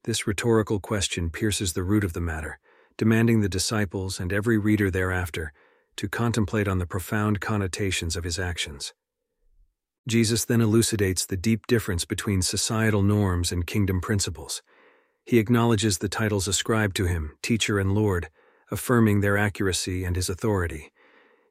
This 0.04 0.26
rhetorical 0.26 0.80
question 0.80 1.30
pierces 1.30 1.72
the 1.72 1.82
root 1.82 2.04
of 2.04 2.12
the 2.12 2.20
matter, 2.20 2.58
demanding 2.96 3.40
the 3.40 3.48
disciples 3.48 4.20
and 4.20 4.32
every 4.32 4.58
reader 4.58 4.90
thereafter 4.90 5.52
to 5.96 6.08
contemplate 6.08 6.68
on 6.68 6.78
the 6.78 6.86
profound 6.86 7.40
connotations 7.40 8.16
of 8.16 8.24
his 8.24 8.38
actions. 8.38 8.94
Jesus 10.06 10.44
then 10.44 10.60
elucidates 10.60 11.24
the 11.24 11.36
deep 11.36 11.66
difference 11.66 12.04
between 12.04 12.42
societal 12.42 13.02
norms 13.02 13.52
and 13.52 13.66
kingdom 13.66 14.00
principles. 14.00 14.62
He 15.24 15.38
acknowledges 15.38 15.98
the 15.98 16.08
titles 16.08 16.46
ascribed 16.46 16.96
to 16.96 17.06
him, 17.06 17.36
teacher 17.42 17.78
and 17.78 17.94
Lord, 17.94 18.28
affirming 18.70 19.20
their 19.20 19.38
accuracy 19.38 20.04
and 20.04 20.16
his 20.16 20.28
authority. 20.28 20.92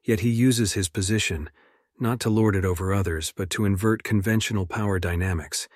Yet 0.04 0.20
he 0.20 0.30
uses 0.30 0.74
his 0.74 0.88
position, 0.88 1.50
not 1.98 2.20
to 2.20 2.30
lord 2.30 2.54
it 2.54 2.64
over 2.64 2.94
others, 2.94 3.32
but 3.36 3.50
to 3.50 3.64
invert 3.64 4.04
conventional 4.04 4.66
power 4.66 4.98
dynamics 4.98 5.68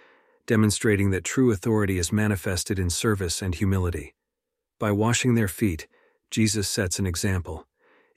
demonstrating 0.48 1.10
that 1.10 1.24
true 1.24 1.52
authority 1.52 1.98
is 1.98 2.10
manifested 2.10 2.78
in 2.78 2.88
service 2.88 3.42
and 3.42 3.54
humility. 3.54 4.14
By 4.80 4.90
washing 4.90 5.34
their 5.34 5.46
feet, 5.46 5.86
Jesus 6.30 6.66
sets 6.66 6.98
an 6.98 7.06
example, 7.06 7.66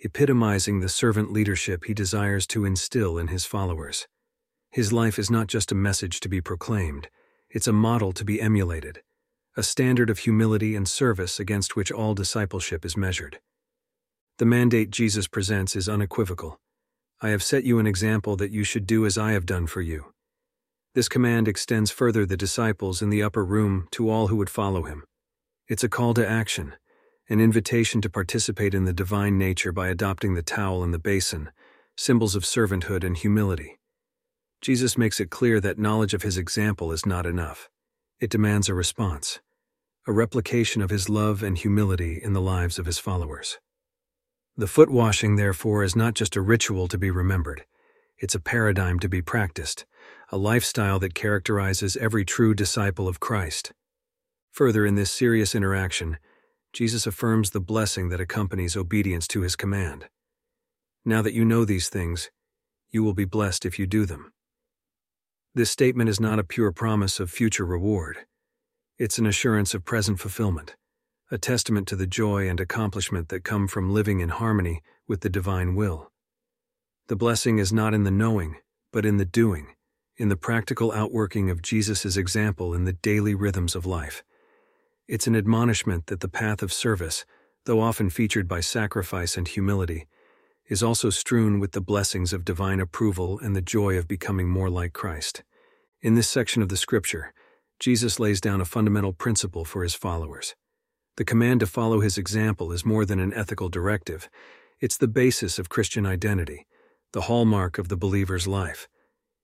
epitomizing 0.03 0.79
the 0.79 0.89
servant 0.89 1.31
leadership 1.31 1.85
he 1.85 1.93
desires 1.93 2.47
to 2.47 2.65
instill 2.65 3.17
in 3.17 3.27
his 3.27 3.45
followers. 3.45 4.07
His 4.71 4.91
life 4.91 5.19
is 5.19 5.29
not 5.29 5.47
just 5.47 5.71
a 5.71 5.75
message 5.75 6.19
to 6.21 6.29
be 6.29 6.41
proclaimed, 6.41 7.07
it's 7.49 7.67
a 7.67 7.73
model 7.73 8.11
to 8.13 8.25
be 8.25 8.41
emulated, 8.41 9.01
a 9.55 9.63
standard 9.63 10.09
of 10.09 10.19
humility 10.19 10.75
and 10.75 10.87
service 10.87 11.39
against 11.39 11.75
which 11.75 11.91
all 11.91 12.15
discipleship 12.15 12.83
is 12.83 12.97
measured. 12.97 13.39
The 14.37 14.45
mandate 14.45 14.89
Jesus 14.89 15.27
presents 15.27 15.75
is 15.75 15.87
unequivocal. 15.87 16.59
I 17.21 17.29
have 17.29 17.43
set 17.43 17.63
you 17.63 17.77
an 17.77 17.85
example 17.85 18.35
that 18.37 18.51
you 18.51 18.63
should 18.63 18.87
do 18.87 19.05
as 19.05 19.17
I 19.17 19.33
have 19.33 19.45
done 19.45 19.67
for 19.67 19.81
you. 19.81 20.13
This 20.95 21.07
command 21.07 21.47
extends 21.47 21.91
further 21.91 22.25
the 22.25 22.35
disciples 22.35 23.01
in 23.01 23.11
the 23.11 23.21
upper 23.21 23.45
room 23.45 23.87
to 23.91 24.09
all 24.09 24.27
who 24.27 24.37
would 24.37 24.49
follow 24.49 24.83
him. 24.83 25.03
It's 25.67 25.83
a 25.83 25.89
call 25.89 26.13
to 26.15 26.27
action, 26.27 26.73
an 27.31 27.39
invitation 27.39 28.01
to 28.01 28.09
participate 28.09 28.73
in 28.73 28.83
the 28.83 28.91
divine 28.91 29.37
nature 29.37 29.71
by 29.71 29.87
adopting 29.87 30.33
the 30.33 30.41
towel 30.41 30.83
and 30.83 30.93
the 30.93 30.99
basin, 30.99 31.49
symbols 31.95 32.35
of 32.35 32.43
servanthood 32.43 33.05
and 33.05 33.15
humility. 33.15 33.79
Jesus 34.59 34.97
makes 34.97 35.21
it 35.21 35.29
clear 35.29 35.61
that 35.61 35.79
knowledge 35.79 36.13
of 36.13 36.23
his 36.23 36.37
example 36.37 36.91
is 36.91 37.05
not 37.05 37.25
enough. 37.25 37.69
It 38.19 38.29
demands 38.29 38.67
a 38.67 38.73
response, 38.73 39.39
a 40.05 40.11
replication 40.11 40.81
of 40.81 40.89
his 40.89 41.07
love 41.07 41.41
and 41.41 41.57
humility 41.57 42.19
in 42.21 42.33
the 42.33 42.41
lives 42.41 42.77
of 42.77 42.85
his 42.85 42.99
followers. 42.99 43.59
The 44.57 44.67
foot 44.67 44.89
washing, 44.89 45.37
therefore, 45.37 45.85
is 45.85 45.95
not 45.95 46.15
just 46.15 46.35
a 46.35 46.41
ritual 46.41 46.89
to 46.89 46.97
be 46.97 47.11
remembered, 47.11 47.63
it's 48.17 48.35
a 48.35 48.41
paradigm 48.41 48.99
to 48.99 49.09
be 49.09 49.21
practiced 49.21 49.85
a 50.33 50.37
lifestyle 50.37 50.97
that 50.99 51.13
characterizes 51.13 51.97
every 51.97 52.23
true 52.23 52.53
disciple 52.53 53.05
of 53.05 53.19
Christ. 53.19 53.73
Further, 54.51 54.85
in 54.85 54.95
this 54.95 55.11
serious 55.11 55.53
interaction, 55.53 56.17
Jesus 56.73 57.05
affirms 57.05 57.49
the 57.49 57.59
blessing 57.59 58.09
that 58.09 58.21
accompanies 58.21 58.77
obedience 58.77 59.27
to 59.27 59.41
his 59.41 59.55
command. 59.55 60.07
Now 61.03 61.21
that 61.21 61.33
you 61.33 61.43
know 61.43 61.65
these 61.65 61.89
things, 61.89 62.29
you 62.89 63.03
will 63.03 63.13
be 63.13 63.25
blessed 63.25 63.65
if 63.65 63.77
you 63.77 63.87
do 63.87 64.05
them. 64.05 64.31
This 65.53 65.71
statement 65.71 66.09
is 66.09 66.19
not 66.19 66.39
a 66.39 66.43
pure 66.43 66.71
promise 66.71 67.19
of 67.19 67.29
future 67.29 67.65
reward. 67.65 68.19
It's 68.97 69.17
an 69.17 69.25
assurance 69.25 69.73
of 69.73 69.83
present 69.83 70.19
fulfillment, 70.19 70.75
a 71.29 71.37
testament 71.37 71.87
to 71.89 71.95
the 71.95 72.07
joy 72.07 72.47
and 72.47 72.59
accomplishment 72.59 73.29
that 73.29 73.43
come 73.43 73.67
from 73.67 73.93
living 73.93 74.19
in 74.19 74.29
harmony 74.29 74.81
with 75.07 75.21
the 75.21 75.29
divine 75.29 75.75
will. 75.75 76.11
The 77.07 77.15
blessing 77.15 77.59
is 77.59 77.73
not 77.73 77.93
in 77.93 78.03
the 78.03 78.11
knowing, 78.11 78.57
but 78.93 79.05
in 79.05 79.17
the 79.17 79.25
doing 79.25 79.75
in 80.21 80.29
the 80.29 80.37
practical 80.37 80.91
outworking 80.91 81.49
of 81.49 81.63
Jesus' 81.63 82.15
example 82.15 82.75
in 82.75 82.83
the 82.83 82.93
daily 82.93 83.33
rhythms 83.33 83.73
of 83.73 83.87
life. 83.87 84.23
It's 85.11 85.27
an 85.27 85.35
admonishment 85.35 86.05
that 86.05 86.21
the 86.21 86.29
path 86.29 86.63
of 86.63 86.71
service, 86.71 87.25
though 87.65 87.81
often 87.81 88.09
featured 88.09 88.47
by 88.47 88.61
sacrifice 88.61 89.35
and 89.35 89.45
humility, 89.45 90.07
is 90.69 90.81
also 90.81 91.09
strewn 91.09 91.59
with 91.59 91.73
the 91.73 91.81
blessings 91.81 92.31
of 92.31 92.45
divine 92.45 92.79
approval 92.79 93.37
and 93.37 93.53
the 93.53 93.61
joy 93.61 93.97
of 93.97 94.07
becoming 94.07 94.47
more 94.47 94.69
like 94.69 94.93
Christ. 94.93 95.43
In 96.01 96.15
this 96.15 96.29
section 96.29 96.61
of 96.61 96.69
the 96.69 96.77
scripture, 96.77 97.33
Jesus 97.77 98.21
lays 98.21 98.39
down 98.39 98.61
a 98.61 98.65
fundamental 98.65 99.11
principle 99.11 99.65
for 99.65 99.83
his 99.83 99.95
followers. 99.95 100.55
The 101.17 101.25
command 101.25 101.59
to 101.59 101.67
follow 101.67 101.99
his 101.99 102.17
example 102.17 102.71
is 102.71 102.85
more 102.85 103.03
than 103.03 103.19
an 103.19 103.33
ethical 103.33 103.67
directive, 103.67 104.29
it's 104.79 104.95
the 104.95 105.09
basis 105.09 105.59
of 105.59 105.67
Christian 105.67 106.05
identity, 106.05 106.65
the 107.11 107.23
hallmark 107.23 107.77
of 107.77 107.89
the 107.89 107.97
believer's 107.97 108.47
life. 108.47 108.87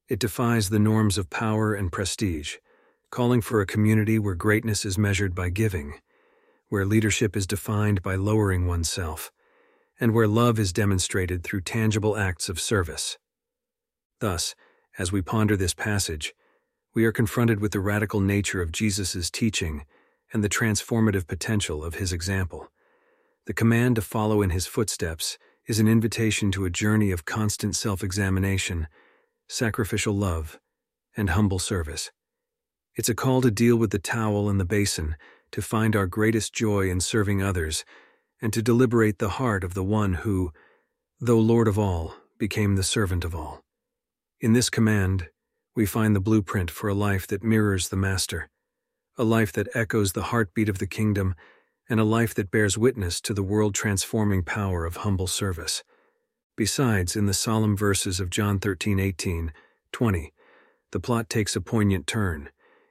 It 0.08 0.20
defies 0.20 0.70
the 0.70 0.80
norms 0.80 1.18
of 1.18 1.30
power 1.30 1.74
and 1.74 1.92
prestige, 1.92 2.56
calling 3.10 3.42
for 3.42 3.62
a 3.62 3.66
community 3.66 4.20
where 4.20 4.36
greatness 4.36 4.86
is 4.86 4.98
measured 4.98 5.34
by 5.34 5.50
giving, 5.50 5.96
where 6.70 6.86
leadership 6.86 7.36
is 7.36 7.48
defined 7.48 8.02
by 8.02 8.16
lowering 8.16 8.68
oneself, 8.68 9.32
and 10.00 10.14
where 10.14 10.28
love 10.28 10.60
is 10.60 10.74
demonstrated 10.74 11.44
through 11.44 11.62
tangible 11.62 12.18
acts 12.18 12.50
of 12.50 12.60
service. 12.60 13.18
Thus, 14.20 14.56
as 14.98 15.12
we 15.12 15.22
ponder 15.22 15.56
this 15.56 15.74
passage, 15.74 16.34
we 16.94 17.06
are 17.06 17.12
confronted 17.12 17.60
with 17.60 17.72
the 17.72 17.80
radical 17.80 18.20
nature 18.20 18.62
of 18.62 18.72
Jesus' 18.72 19.30
teaching 19.30 19.86
and 20.34 20.44
the 20.44 20.50
transformative 20.50 21.28
potential 21.28 21.84
of 21.84 21.96
his 21.96 22.12
example. 22.12 22.68
The 23.46 23.54
command 23.54 23.96
to 23.96 24.02
follow 24.02 24.42
in 24.42 24.50
his 24.50 24.68
footsteps 24.68 25.38
is 25.68 25.80
an 25.80 25.88
invitation 25.88 26.52
to 26.52 26.66
a 26.66 26.70
journey 26.70 27.12
of 27.12 27.26
constant 27.26 27.76
self 27.76 28.04
examination 28.04 28.88
sacrificial 29.48 30.14
love, 30.14 30.60
and 31.16 31.32
humble 31.32 31.60
service. 31.60 32.12
It's 32.98 33.10
a 33.10 33.14
call 33.14 33.42
to 33.42 33.52
deal 33.52 33.76
with 33.76 33.92
the 33.92 34.00
towel 34.00 34.50
and 34.50 34.60
the 34.60 34.66
basin, 34.66 35.18
to 35.52 35.62
find 35.62 35.96
our 35.96 36.08
greatest 36.08 36.52
joy 36.52 36.90
in 36.90 37.00
serving 37.00 37.44
others, 37.44 37.86
and 38.42 38.52
to 38.54 38.64
deliberate 38.64 39.20
the 39.20 39.30
heart 39.30 39.64
of 39.64 39.76
the 39.76 39.84
one 39.84 40.16
who, 40.16 40.52
though 41.20 41.38
Lord 41.38 41.68
of 41.68 41.78
all, 41.78 42.16
became 42.40 42.76
the 42.76 42.82
servant 42.82 43.24
of 43.24 43.36
all. 43.36 43.64
In 44.42 44.54
this 44.54 44.72
command, 44.72 45.30
we 45.76 45.86
find 45.86 46.16
the 46.16 46.20
blueprint 46.20 46.72
for 46.72 46.90
a 46.90 46.96
life 46.96 47.28
that 47.28 47.44
mirrors 47.44 47.90
the 47.90 47.96
Master, 47.96 48.50
a 49.16 49.24
life 49.24 49.54
that 49.54 49.70
echoes 49.76 50.14
the 50.14 50.24
heartbeat 50.34 50.68
of 50.68 50.80
the 50.80 50.88
kingdom, 50.88 51.36
and 51.88 52.00
a 52.00 52.04
life 52.04 52.34
that 52.34 52.50
bears 52.50 52.80
witness 52.80 53.22
to 53.22 53.34
the 53.36 53.44
world 53.44 53.76
transforming 53.76 54.42
power 54.42 54.88
of 54.88 54.98
humble 54.98 55.28
service. 55.28 55.84
Besides, 56.56 57.16
in 57.16 57.28
the 57.28 57.36
solemn 57.36 57.78
verses 57.78 58.20
of 58.20 58.32
John 58.32 58.58
13, 58.58 59.00
18, 59.00 59.54
20, 59.92 60.34
the 60.92 61.00
plot 61.00 61.30
takes 61.30 61.56
a 61.56 61.62
poignant 61.62 62.08
turn, 62.08 62.50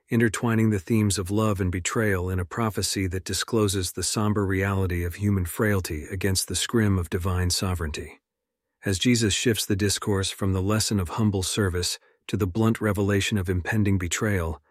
intertwining 0.08 0.70
the 0.70 0.78
themes 0.78 1.18
of 1.18 1.30
love 1.30 1.60
and 1.60 1.72
betrayal 1.72 2.30
in 2.30 2.38
a 2.38 2.44
prophecy 2.44 3.06
that 3.08 3.24
discloses 3.24 3.92
the 3.92 4.02
somber 4.02 4.46
reality 4.46 5.02
of 5.04 5.16
human 5.16 5.44
frailty 5.44 6.04
against 6.04 6.46
the 6.46 6.54
scrim 6.54 6.96
of 6.96 7.10
divine 7.10 7.50
sovereignty. 7.50 8.20
As 8.84 9.00
Jesus 9.00 9.34
shifts 9.34 9.66
the 9.66 9.74
discourse 9.74 10.30
from 10.30 10.52
the 10.52 10.62
lesson 10.62 11.00
of 11.00 11.10
humble 11.10 11.42
service 11.42 11.98
to 12.28 12.36
the 12.36 12.46
blunt 12.46 12.80
revelation 12.80 13.36
of 13.36 13.48
impending 13.48 13.98
betrayal, 13.98 14.62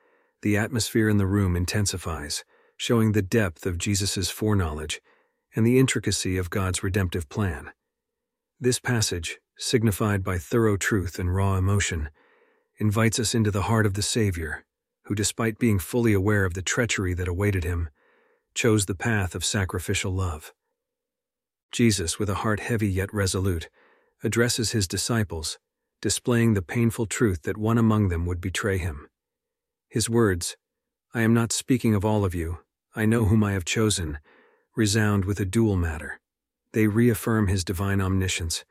the 0.42 0.56
atmosphere 0.56 1.10
in 1.10 1.18
the 1.18 1.25
room 1.25 1.56
intensifies, 1.56 2.46
showing 2.77 3.12
the 3.12 3.22
depth 3.22 3.65
of 3.65 3.77
Jesus' 3.77 4.30
foreknowledge 4.30 5.01
and 5.54 5.65
the 5.65 5.80
intricacy 5.80 6.38
of 6.38 6.50
God's 6.50 6.82
redemptive 6.82 7.27
plan. 7.27 7.72
This 8.58 8.80
passage, 8.80 9.39
signified 9.58 10.24
by 10.24 10.38
thorough 10.38 10.77
truth 10.77 11.20
and 11.20 11.34
raw 11.34 11.58
emotion, 11.58 12.10
invites 12.77 13.20
us 13.20 13.36
into 13.36 13.51
the 13.51 13.63
heart 13.63 13.86
of 13.86 13.96
the 13.96 14.01
Savior, 14.01 14.63
who, 15.06 15.16
despite 15.16 15.60
being 15.60 15.80
fully 15.80 16.14
aware 16.14 16.46
of 16.46 16.54
the 16.54 16.62
treachery 16.62 17.14
that 17.14 17.28
awaited 17.28 17.64
him, 17.64 17.90
chose 18.54 18.86
the 18.86 18.96
path 18.96 19.36
of 19.36 19.46
sacrificial 19.46 20.12
love. 20.12 20.54
Jesus, 21.72 22.18
with 22.18 22.30
a 22.30 22.36
heart 22.36 22.60
heavy 22.60 22.88
yet 22.88 23.14
resolute, 23.14 23.70
addresses 24.24 24.72
his 24.72 24.88
disciples, 24.88 25.60
displaying 26.02 26.54
the 26.54 26.62
painful 26.62 27.06
truth 27.06 27.44
that 27.44 27.58
one 27.58 27.78
among 27.78 28.10
them 28.10 28.26
would 28.26 28.42
betray 28.42 28.78
him. 28.78 29.08
His 29.90 30.10
words, 30.10 30.58
I 31.14 31.22
am 31.22 31.34
not 31.34 31.52
speaking 31.52 31.94
of 31.94 32.04
all 32.04 32.26
of 32.26 32.34
you, 32.34 32.60
I 32.96 33.06
know 33.06 33.26
whom 33.26 33.44
I 33.44 33.54
have 33.54 33.66
chosen, 33.66 34.20
resound 34.76 35.26
with 35.26 35.40
a 35.40 35.46
dual 35.46 35.76
matter. 35.76 36.20
They 36.74 36.88
reaffirm 36.88 37.48
his 37.48 37.64
divine 37.64 38.02
omniscience, 38.02 38.66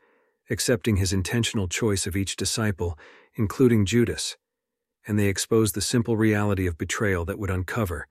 accepting 0.49 0.97
his 0.97 1.13
intentional 1.13 1.67
choice 1.67 2.05
of 2.05 2.15
each 2.15 2.35
disciple, 2.35 2.97
including 3.35 3.85
Judas, 3.85 4.37
and 5.07 5.19
they 5.19 5.27
expose 5.27 5.71
the 5.71 5.81
simple 5.81 6.17
reality 6.17 6.67
of 6.67 6.77
betrayal 6.77 7.25
that 7.25 7.39
would 7.39 7.49
uncover, 7.49 8.07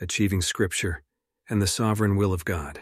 achieving 0.00 0.42
Scripture, 0.42 1.02
and 1.48 1.60
the 1.60 1.66
sovereign 1.66 2.16
will 2.16 2.32
of 2.32 2.44
God. 2.44 2.80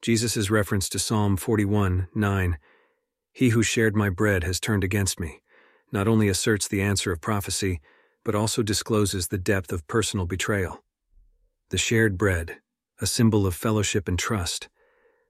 Jesus' 0.00 0.50
reference 0.50 0.88
to 0.90 0.98
Psalm 0.98 1.36
41 1.36 2.08
9, 2.14 2.58
He 3.32 3.50
who 3.50 3.62
shared 3.62 3.94
my 3.94 4.10
bread 4.10 4.44
has 4.44 4.60
turned 4.60 4.84
against 4.84 5.20
me, 5.20 5.42
not 5.92 6.08
only 6.08 6.28
asserts 6.28 6.66
the 6.66 6.82
answer 6.82 7.12
of 7.12 7.20
prophecy, 7.20 7.80
but 8.24 8.34
also 8.34 8.62
discloses 8.62 9.28
the 9.28 9.38
depth 9.38 9.72
of 9.72 9.86
personal 9.86 10.26
betrayal. 10.26 10.82
The 11.70 11.78
shared 11.78 12.18
bread, 12.18 12.58
a 13.00 13.06
symbol 13.06 13.46
of 13.46 13.54
fellowship 13.54 14.08
and 14.08 14.18
trust, 14.18 14.68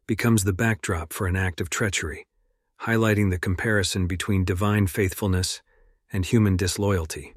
becomes 0.06 0.44
the 0.44 0.52
backdrop 0.52 1.12
for 1.12 1.26
an 1.26 1.36
act 1.36 1.60
of 1.60 1.70
treachery, 1.70 2.26
highlighting 2.82 3.30
the 3.30 3.38
comparison 3.38 4.06
between 4.06 4.44
divine 4.44 4.86
faithfulness 4.86 5.62
and 6.12 6.24
human 6.26 6.56
disloyalty. 6.56 7.32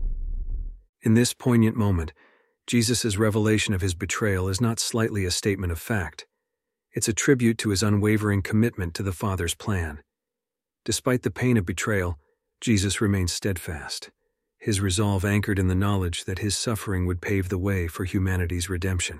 In 1.06 1.14
this 1.14 1.36
poignant 1.36 1.78
moment, 1.78 2.14
Jesus' 2.66 3.16
revelation 3.16 3.76
of 3.76 3.82
his 3.82 3.94
betrayal 3.94 4.50
is 4.50 4.60
not 4.60 4.80
slightly 4.80 5.24
a 5.24 5.30
statement 5.30 5.72
of 5.72 5.78
fact. 5.78 6.26
It's 6.94 7.08
a 7.08 7.14
tribute 7.14 7.60
to 7.60 7.70
his 7.70 7.84
unwavering 7.84 8.42
commitment 8.42 8.96
to 8.96 9.04
the 9.04 9.12
Father's 9.12 9.54
plan. 9.54 10.02
Despite 10.84 11.22
the 11.22 11.30
pain 11.30 11.58
of 11.58 11.66
betrayal, 11.66 12.18
Jesus 12.60 13.02
remains 13.02 13.32
steadfast, 13.32 14.10
his 14.58 14.82
resolve 14.82 15.24
anchored 15.24 15.60
in 15.60 15.68
the 15.68 15.76
knowledge 15.76 16.26
that 16.26 16.40
his 16.40 16.58
suffering 16.58 17.06
would 17.06 17.22
pave 17.22 17.50
the 17.50 17.60
way 17.60 17.88
for 17.88 18.06
humanity's 18.06 18.68
redemption. 18.68 19.20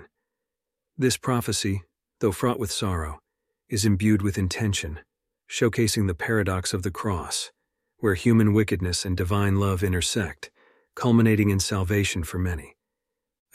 This 0.98 1.16
prophecy, 1.16 1.84
though 2.18 2.32
fraught 2.32 2.58
with 2.58 2.72
sorrow, 2.72 3.20
is 3.68 3.84
imbued 3.84 4.22
with 4.22 4.38
intention, 4.38 4.98
showcasing 5.48 6.08
the 6.08 6.14
paradox 6.14 6.74
of 6.74 6.82
the 6.82 6.90
cross, 6.90 7.52
where 7.98 8.14
human 8.14 8.52
wickedness 8.52 9.04
and 9.04 9.16
divine 9.16 9.60
love 9.60 9.84
intersect, 9.84 10.50
culminating 10.96 11.50
in 11.50 11.60
salvation 11.60 12.24
for 12.24 12.38
many. 12.38 12.74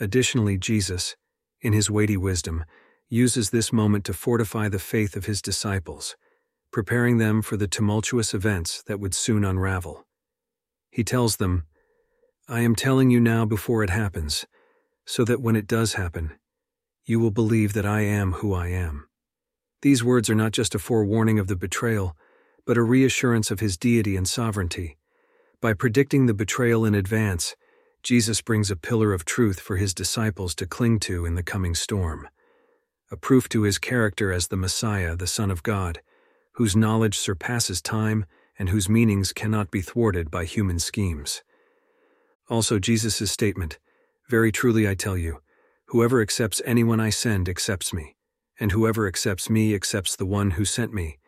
Additionally, 0.00 0.56
Jesus, 0.56 1.16
in 1.60 1.74
his 1.74 1.90
weighty 1.90 2.16
wisdom, 2.16 2.64
uses 3.10 3.50
this 3.50 3.72
moment 3.72 4.06
to 4.06 4.14
fortify 4.14 4.68
the 4.68 4.78
faith 4.78 5.16
of 5.16 5.26
his 5.26 5.42
disciples, 5.42 6.16
preparing 6.70 7.18
them 7.18 7.42
for 7.42 7.58
the 7.58 7.68
tumultuous 7.68 8.32
events 8.32 8.82
that 8.86 8.98
would 8.98 9.12
soon 9.12 9.44
unravel. 9.44 10.06
He 10.90 11.04
tells 11.04 11.36
them, 11.36 11.64
I 12.48 12.60
am 12.60 12.74
telling 12.74 13.10
you 13.10 13.20
now 13.20 13.44
before 13.44 13.84
it 13.84 13.90
happens, 13.90 14.46
so 15.04 15.24
that 15.24 15.42
when 15.42 15.56
it 15.56 15.66
does 15.66 15.94
happen, 15.94 16.32
you 17.04 17.20
will 17.20 17.30
believe 17.30 17.72
that 17.72 17.84
I 17.84 18.00
am 18.00 18.34
who 18.34 18.54
I 18.54 18.68
am. 18.68 19.08
These 19.82 20.04
words 20.04 20.30
are 20.30 20.34
not 20.34 20.52
just 20.52 20.74
a 20.74 20.78
forewarning 20.78 21.38
of 21.38 21.48
the 21.48 21.56
betrayal, 21.56 22.16
but 22.64 22.76
a 22.76 22.82
reassurance 22.82 23.50
of 23.50 23.60
his 23.60 23.76
deity 23.76 24.16
and 24.16 24.28
sovereignty. 24.28 24.96
By 25.62 25.74
predicting 25.74 26.26
the 26.26 26.34
betrayal 26.34 26.84
in 26.84 26.92
advance, 26.96 27.54
Jesus 28.02 28.42
brings 28.42 28.68
a 28.68 28.76
pillar 28.76 29.12
of 29.12 29.24
truth 29.24 29.60
for 29.60 29.76
his 29.76 29.94
disciples 29.94 30.56
to 30.56 30.66
cling 30.66 30.98
to 31.00 31.24
in 31.24 31.36
the 31.36 31.42
coming 31.44 31.76
storm, 31.76 32.28
a 33.12 33.16
proof 33.16 33.48
to 33.50 33.62
his 33.62 33.78
character 33.78 34.32
as 34.32 34.48
the 34.48 34.56
Messiah, 34.56 35.14
the 35.14 35.28
Son 35.28 35.52
of 35.52 35.62
God, 35.62 36.02
whose 36.54 36.74
knowledge 36.74 37.16
surpasses 37.16 37.80
time 37.80 38.26
and 38.58 38.70
whose 38.70 38.88
meanings 38.88 39.32
cannot 39.32 39.70
be 39.70 39.80
thwarted 39.80 40.32
by 40.32 40.46
human 40.46 40.80
schemes. 40.80 41.44
Also, 42.50 42.80
Jesus' 42.80 43.30
statement, 43.30 43.78
Very 44.28 44.50
truly 44.50 44.88
I 44.88 44.96
tell 44.96 45.16
you, 45.16 45.42
whoever 45.86 46.20
accepts 46.20 46.60
anyone 46.64 46.98
I 46.98 47.10
send 47.10 47.48
accepts 47.48 47.92
me 47.92 48.16
and 48.58 48.72
whoever 48.72 49.06
accepts 49.06 49.48
me 49.48 49.76
accepts 49.76 50.16
the 50.16 50.26
one 50.26 50.52
who 50.52 50.64
sent 50.64 50.92
me, 50.92 51.18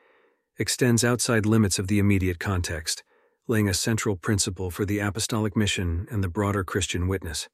extends 0.59 1.05
outside 1.05 1.47
limits 1.47 1.79
of 1.79 1.87
the 1.87 2.01
immediate 2.01 2.41
context, 2.41 3.05
laying 3.47 3.69
a 3.69 3.75
central 3.75 4.17
principle 4.17 4.71
for 4.71 4.85
the 4.85 4.99
apostolic 4.99 5.57
mission 5.57 6.07
and 6.11 6.25
the 6.25 6.29
broader 6.29 6.65
Christian 6.65 7.09
witness. 7.09 7.49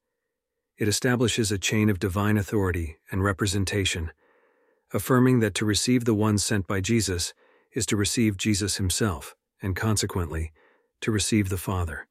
It 0.79 0.89
establishes 0.89 1.51
a 1.51 1.59
chain 1.59 1.91
of 1.91 1.99
divine 1.99 2.37
authority 2.37 2.99
and 3.11 3.23
representation, 3.23 4.13
affirming 4.93 5.41
that 5.41 5.55
to 5.57 5.65
receive 5.65 6.05
the 6.05 6.15
one 6.15 6.39
sent 6.39 6.67
by 6.67 6.81
Jesus 6.81 7.35
is 7.73 7.87
to 7.87 7.97
receive 7.97 8.37
Jesus 8.37 8.77
himself, 8.77 9.35
and 9.61 9.77
consequently, 9.77 10.53
to 11.01 11.11
receive 11.11 11.49
the 11.49 11.59
Father. 11.59 12.07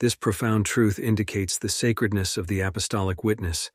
This 0.00 0.14
profound 0.14 0.66
truth 0.66 0.98
indicates 0.98 1.58
the 1.58 1.68
sacredness 1.68 2.36
of 2.36 2.46
the 2.46 2.60
apostolic 2.60 3.24
witness 3.24 3.70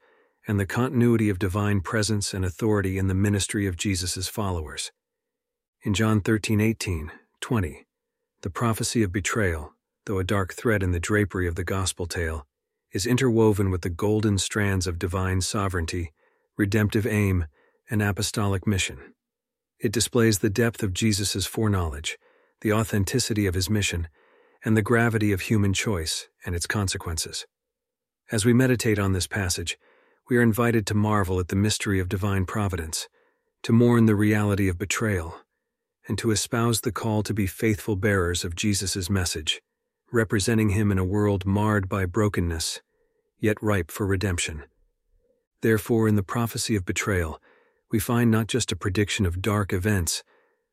and 0.47 0.60
the 0.60 0.65
continuity 0.65 1.30
of 1.30 1.39
divine 1.39 1.82
presence 1.82 2.34
and 2.34 2.43
authority 2.43 2.97
in 2.97 3.08
the 3.08 3.13
ministry 3.13 3.67
of 3.67 3.78
Jesus' 3.78 4.28
followers. 4.28 4.91
In 5.84 5.93
John 5.93 6.21
13, 6.21 6.62
18, 6.62 7.12
20, 7.39 7.86
the 8.41 8.49
prophecy 8.49 9.04
of 9.04 9.12
betrayal, 9.12 9.73
though 10.06 10.19
a 10.19 10.23
dark 10.23 10.54
thread 10.54 10.82
in 10.82 10.91
the 10.91 10.99
drapery 10.99 11.47
of 11.47 11.56
the 11.56 11.63
gospel 11.63 12.06
tale, 12.08 12.47
is 12.91 13.06
interwoven 13.06 13.69
with 13.69 13.82
the 13.82 13.89
golden 13.89 14.38
strands 14.38 14.88
of 14.88 14.99
divine 14.99 15.41
sovereignty, 15.41 16.12
redemptive 16.58 17.06
aim, 17.06 17.45
and 17.89 18.01
apostolic 18.01 18.65
mission. 18.65 19.13
It 19.80 19.91
displays 19.91 20.39
the 20.39 20.49
depth 20.49 20.84
of 20.84 20.93
Jesus' 20.93 21.45
foreknowledge, 21.45 22.17
the 22.62 22.73
authenticity 22.73 23.45
of 23.45 23.54
his 23.54 23.69
mission, 23.69 24.08
and 24.63 24.75
the 24.75 24.82
gravity 24.82 25.32
of 25.32 25.41
human 25.41 25.73
choice 25.73 26.27
and 26.45 26.56
its 26.56 26.67
consequences. 26.67 27.45
As 28.32 28.45
we 28.45 28.54
meditate 28.54 28.99
on 28.99 29.13
this 29.13 29.27
passage, 29.27 29.77
we 30.30 30.38
are 30.38 30.41
invited 30.41 30.86
to 30.88 30.93
marvel 30.93 31.39
at 31.39 31.49
the 31.49 31.56
mystery 31.56 31.99
of 31.99 32.10
divine 32.10 32.45
providence, 32.45 33.08
to 33.63 33.73
mourn 33.73 34.06
the 34.06 34.15
reality 34.15 34.69
of 34.69 34.77
betrayal, 34.77 35.36
and 36.08 36.18
to 36.18 36.32
espouse 36.32 36.82
the 36.82 36.92
call 36.92 37.24
to 37.24 37.34
be 37.34 37.48
faithful 37.48 37.96
bearers 37.96 38.44
of 38.44 38.56
Jesus' 38.56 39.10
message, 39.10 39.62
representing 40.12 40.70
him 40.70 40.92
in 40.92 40.98
a 40.98 41.06
world 41.06 41.46
marred 41.46 41.88
by 41.88 42.06
brokenness, 42.06 42.82
yet 43.40 43.62
ripe 43.62 43.92
for 43.92 44.06
redemption. 44.06 44.64
Therefore, 45.62 46.08
in 46.08 46.16
the 46.16 46.24
prophecy 46.24 46.76
of 46.76 46.86
betrayal, 46.86 47.40
we 47.92 48.00
find 48.00 48.32
not 48.32 48.48
just 48.48 48.72
a 48.72 48.76
prediction 48.76 49.26
of 49.26 49.42
dark 49.42 49.74
events, 49.74 50.24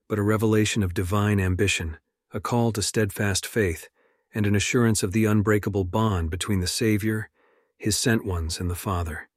but 0.08 0.18
a 0.18 0.22
revelation 0.22 0.82
of 0.82 0.94
divine 0.94 1.40
ambition, 1.40 1.98
a 2.32 2.40
call 2.40 2.72
to 2.72 2.82
steadfast 2.82 3.46
faith, 3.46 3.88
and 4.34 4.46
an 4.46 4.54
assurance 4.54 5.02
of 5.02 5.12
the 5.12 5.24
unbreakable 5.24 5.84
bond 5.84 6.30
between 6.30 6.60
the 6.60 6.66
Savior, 6.66 7.28
His 7.76 7.96
sent 7.96 8.24
ones, 8.24 8.60
and 8.60 8.70
the 8.70 8.74
Father. 8.74 9.28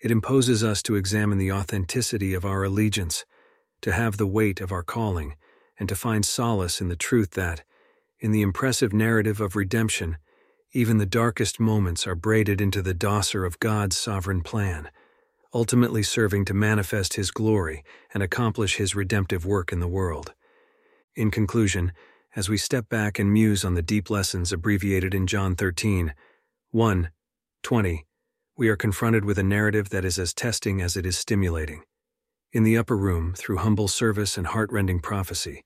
It 0.00 0.10
imposes 0.10 0.64
us 0.64 0.82
to 0.82 0.96
examine 0.96 1.38
the 1.38 1.52
authenticity 1.52 2.34
of 2.34 2.44
our 2.44 2.64
allegiance, 2.64 3.24
to 3.82 3.92
have 3.92 4.16
the 4.16 4.26
weight 4.26 4.60
of 4.60 4.72
our 4.72 4.82
calling, 4.82 5.34
and 5.78 5.88
to 5.88 5.94
find 5.94 6.24
solace 6.24 6.80
in 6.80 6.88
the 6.88 6.96
truth 6.96 7.32
that, 7.32 7.62
in 8.18 8.32
the 8.32 8.42
impressive 8.42 8.92
narrative 8.92 9.40
of 9.40 9.56
redemption, 9.56 10.16
even 10.72 10.98
the 10.98 11.06
darkest 11.06 11.60
moments 11.60 12.06
are 12.06 12.14
braided 12.14 12.60
into 12.60 12.80
the 12.80 12.94
dosser 12.94 13.44
of 13.44 13.60
God's 13.60 13.96
sovereign 13.96 14.40
plan, 14.40 14.88
ultimately 15.52 16.02
serving 16.02 16.44
to 16.46 16.54
manifest 16.54 17.14
His 17.14 17.30
glory 17.30 17.84
and 18.14 18.22
accomplish 18.22 18.76
His 18.76 18.94
redemptive 18.94 19.44
work 19.44 19.72
in 19.72 19.80
the 19.80 19.88
world. 19.88 20.32
In 21.14 21.30
conclusion, 21.30 21.92
as 22.34 22.48
we 22.48 22.56
step 22.56 22.88
back 22.88 23.18
and 23.18 23.30
muse 23.30 23.64
on 23.64 23.74
the 23.74 23.82
deep 23.82 24.08
lessons 24.08 24.52
abbreviated 24.52 25.14
in 25.14 25.26
John 25.26 25.54
13, 25.54 26.14
1, 26.70 27.10
20, 27.62 28.06
we 28.56 28.68
are 28.68 28.76
confronted 28.76 29.24
with 29.24 29.38
a 29.38 29.42
narrative 29.42 29.90
that 29.90 30.04
is 30.04 30.18
as 30.18 30.32
testing 30.32 30.80
as 30.80 30.96
it 30.96 31.04
is 31.04 31.18
stimulating. 31.18 31.82
In 32.52 32.64
the 32.64 32.76
upper 32.76 32.98
room, 32.98 33.32
through 33.32 33.56
humble 33.56 33.88
service 33.88 34.36
and 34.36 34.46
heartrending 34.46 35.00
prophecy, 35.00 35.64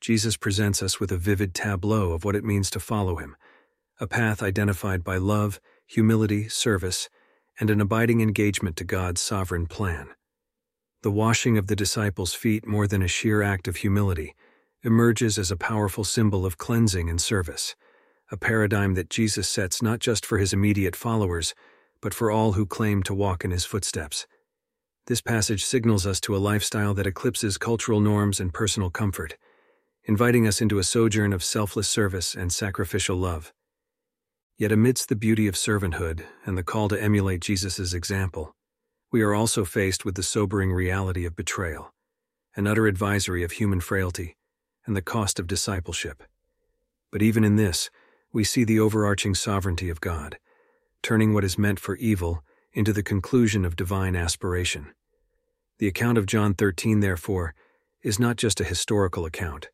Jesus 0.00 0.36
presents 0.36 0.84
us 0.84 1.00
with 1.00 1.10
a 1.10 1.16
vivid 1.16 1.52
tableau 1.52 2.12
of 2.12 2.24
what 2.24 2.36
it 2.36 2.44
means 2.44 2.70
to 2.70 2.78
follow 2.78 3.16
him, 3.16 3.34
a 3.98 4.06
path 4.06 4.40
identified 4.40 5.02
by 5.02 5.16
love, 5.16 5.58
humility, 5.84 6.48
service, 6.48 7.08
and 7.58 7.70
an 7.70 7.80
abiding 7.80 8.20
engagement 8.20 8.76
to 8.76 8.84
God's 8.84 9.20
sovereign 9.20 9.66
plan. 9.66 10.10
The 11.02 11.10
washing 11.10 11.58
of 11.58 11.66
the 11.66 11.74
disciples' 11.74 12.34
feet, 12.34 12.64
more 12.64 12.86
than 12.86 13.02
a 13.02 13.08
sheer 13.08 13.42
act 13.42 13.66
of 13.66 13.78
humility, 13.78 14.36
emerges 14.84 15.38
as 15.40 15.50
a 15.50 15.56
powerful 15.56 16.04
symbol 16.04 16.46
of 16.46 16.56
cleansing 16.56 17.10
and 17.10 17.20
service, 17.20 17.74
a 18.30 18.36
paradigm 18.36 18.94
that 18.94 19.10
Jesus 19.10 19.48
sets 19.48 19.82
not 19.82 19.98
just 19.98 20.24
for 20.24 20.38
his 20.38 20.52
immediate 20.52 20.94
followers, 20.94 21.52
but 22.00 22.14
for 22.14 22.30
all 22.30 22.52
who 22.52 22.64
claim 22.64 23.02
to 23.02 23.12
walk 23.12 23.44
in 23.44 23.50
his 23.50 23.64
footsteps. 23.64 24.28
This 25.08 25.22
passage 25.22 25.64
signals 25.64 26.06
us 26.06 26.20
to 26.20 26.36
a 26.36 26.44
lifestyle 26.50 26.92
that 26.92 27.06
eclipses 27.06 27.56
cultural 27.56 27.98
norms 27.98 28.40
and 28.40 28.52
personal 28.52 28.90
comfort, 28.90 29.38
inviting 30.04 30.46
us 30.46 30.60
into 30.60 30.78
a 30.78 30.84
sojourn 30.84 31.32
of 31.32 31.42
selfless 31.42 31.88
service 31.88 32.34
and 32.34 32.52
sacrificial 32.52 33.16
love. 33.16 33.54
Yet 34.58 34.70
amidst 34.70 35.08
the 35.08 35.16
beauty 35.16 35.46
of 35.46 35.54
servanthood 35.54 36.24
and 36.44 36.58
the 36.58 36.62
call 36.62 36.88
to 36.88 37.02
emulate 37.02 37.40
Jesus' 37.40 37.94
example, 37.94 38.54
we 39.10 39.22
are 39.22 39.32
also 39.32 39.64
faced 39.64 40.04
with 40.04 40.14
the 40.14 40.22
sobering 40.22 40.74
reality 40.74 41.24
of 41.24 41.34
betrayal. 41.34 41.94
an 42.54 42.66
utter 42.66 42.86
advisory 42.86 43.42
of 43.42 43.52
human 43.52 43.80
frailty, 43.80 44.36
and 44.84 44.94
the 44.94 45.00
cost 45.00 45.38
of 45.38 45.46
discipleship. 45.46 46.22
But 47.10 47.22
even 47.22 47.44
in 47.44 47.56
this, 47.56 47.88
we 48.32 48.44
see 48.44 48.64
the 48.64 48.80
overarching 48.80 49.34
sovereignty 49.34 49.88
of 49.88 50.00
God, 50.00 50.38
turning 51.02 51.32
what 51.32 51.44
is 51.44 51.56
meant 51.56 51.80
for 51.80 51.96
evil 51.96 52.42
into 52.72 52.92
the 52.92 53.02
conclusion 53.02 53.64
of 53.64 53.76
divine 53.76 54.14
aspiration. 54.14 54.92
The 55.78 55.86
account 55.86 56.18
of 56.18 56.26
John 56.26 56.54
13, 56.54 56.98
therefore, 57.00 57.54
is 58.02 58.18
not 58.18 58.36
just 58.36 58.60
a 58.60 58.64
historical 58.64 59.24
account. 59.24 59.68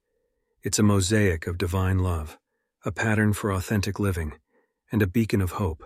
It's 0.62 0.78
a 0.78 0.82
mosaic 0.82 1.46
of 1.46 1.56
divine 1.56 1.98
love, 1.98 2.38
a 2.84 2.92
pattern 2.92 3.32
for 3.32 3.50
authentic 3.50 3.98
living, 3.98 4.34
and 4.92 5.00
a 5.00 5.06
beacon 5.06 5.40
of 5.40 5.52
hope, 5.52 5.82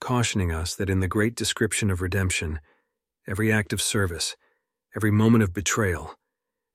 cautioning 0.00 0.50
us 0.50 0.74
that 0.74 0.88
in 0.88 1.00
the 1.00 1.08
great 1.08 1.34
description 1.34 1.90
of 1.90 2.00
redemption, 2.00 2.60
every 3.28 3.52
act 3.52 3.74
of 3.74 3.82
service, 3.82 4.34
every 4.96 5.10
moment 5.10 5.44
of 5.44 5.52
betrayal, 5.52 6.14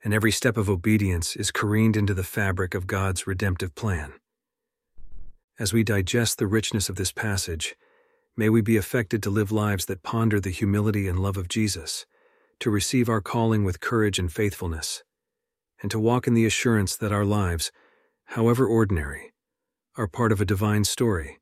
and 0.04 0.14
every 0.14 0.32
step 0.32 0.56
of 0.56 0.70
obedience 0.70 1.36
is 1.36 1.50
careened 1.50 1.98
into 1.98 2.14
the 2.14 2.24
fabric 2.24 2.76
of 2.76 2.86
God's 2.86 3.26
redemptive 3.26 3.74
plan. 3.74 4.14
As 5.58 5.74
we 5.74 5.84
digest 5.84 6.38
the 6.38 6.46
richness 6.46 6.88
of 6.88 6.98
this 6.98 7.12
passage, 7.12 7.76
may 8.38 8.50
we 8.50 8.62
be 8.62 8.78
affected 8.78 9.24
to 9.24 9.32
live 9.32 9.52
lives 9.52 9.86
that 9.86 10.04
ponder 10.04 10.40
the 10.40 10.52
humility 10.52 11.08
and 11.08 11.18
love 11.18 11.38
of 11.38 11.48
Jesus, 11.48 12.06
to 12.60 12.70
receive 12.70 13.10
our 13.10 13.22
calling 13.22 13.64
with 13.64 13.80
courage 13.80 14.20
and 14.20 14.32
faithfulness, 14.32 15.04
and 15.82 15.92
to 15.92 16.00
walk 16.00 16.28
in 16.28 16.34
the 16.34 16.46
assurance 16.46 16.96
that 16.96 17.12
our 17.12 17.26
lives, 17.26 17.72
however 18.26 18.66
ordinary, 18.68 19.34
are 19.98 20.08
part 20.08 20.32
of 20.32 20.42
a 20.42 20.46
divine 20.46 20.84
story, 20.84 21.40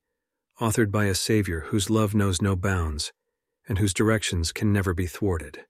authored 0.60 0.92
by 0.92 1.06
a 1.06 1.16
Savior 1.16 1.66
whose 1.68 1.90
love 1.90 2.14
knows 2.14 2.42
no 2.42 2.56
bounds 2.56 3.12
and 3.68 3.78
whose 3.78 3.94
directions 3.94 4.52
can 4.52 4.74
never 4.74 4.94
be 4.94 5.08
thwarted. 5.08 5.66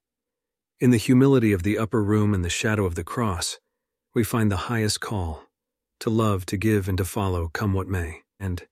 In 0.79 0.89
the 0.89 0.97
humility 0.97 1.53
of 1.53 1.63
the 1.63 1.77
upper 1.77 2.03
room 2.03 2.33
and 2.33 2.43
the 2.43 2.49
shadow 2.49 2.85
of 2.85 2.95
the 2.95 3.03
cross, 3.03 3.59
we 4.13 4.23
find 4.23 4.51
the 4.51 4.67
highest 4.67 4.99
call 4.99 5.43
to 5.99 6.09
love, 6.09 6.45
to 6.47 6.57
give, 6.57 6.89
and 6.89 6.97
to 6.97 7.05
follow, 7.05 7.49
come 7.53 7.73
what 7.73 7.87
may. 7.87 8.23
And 8.39 8.63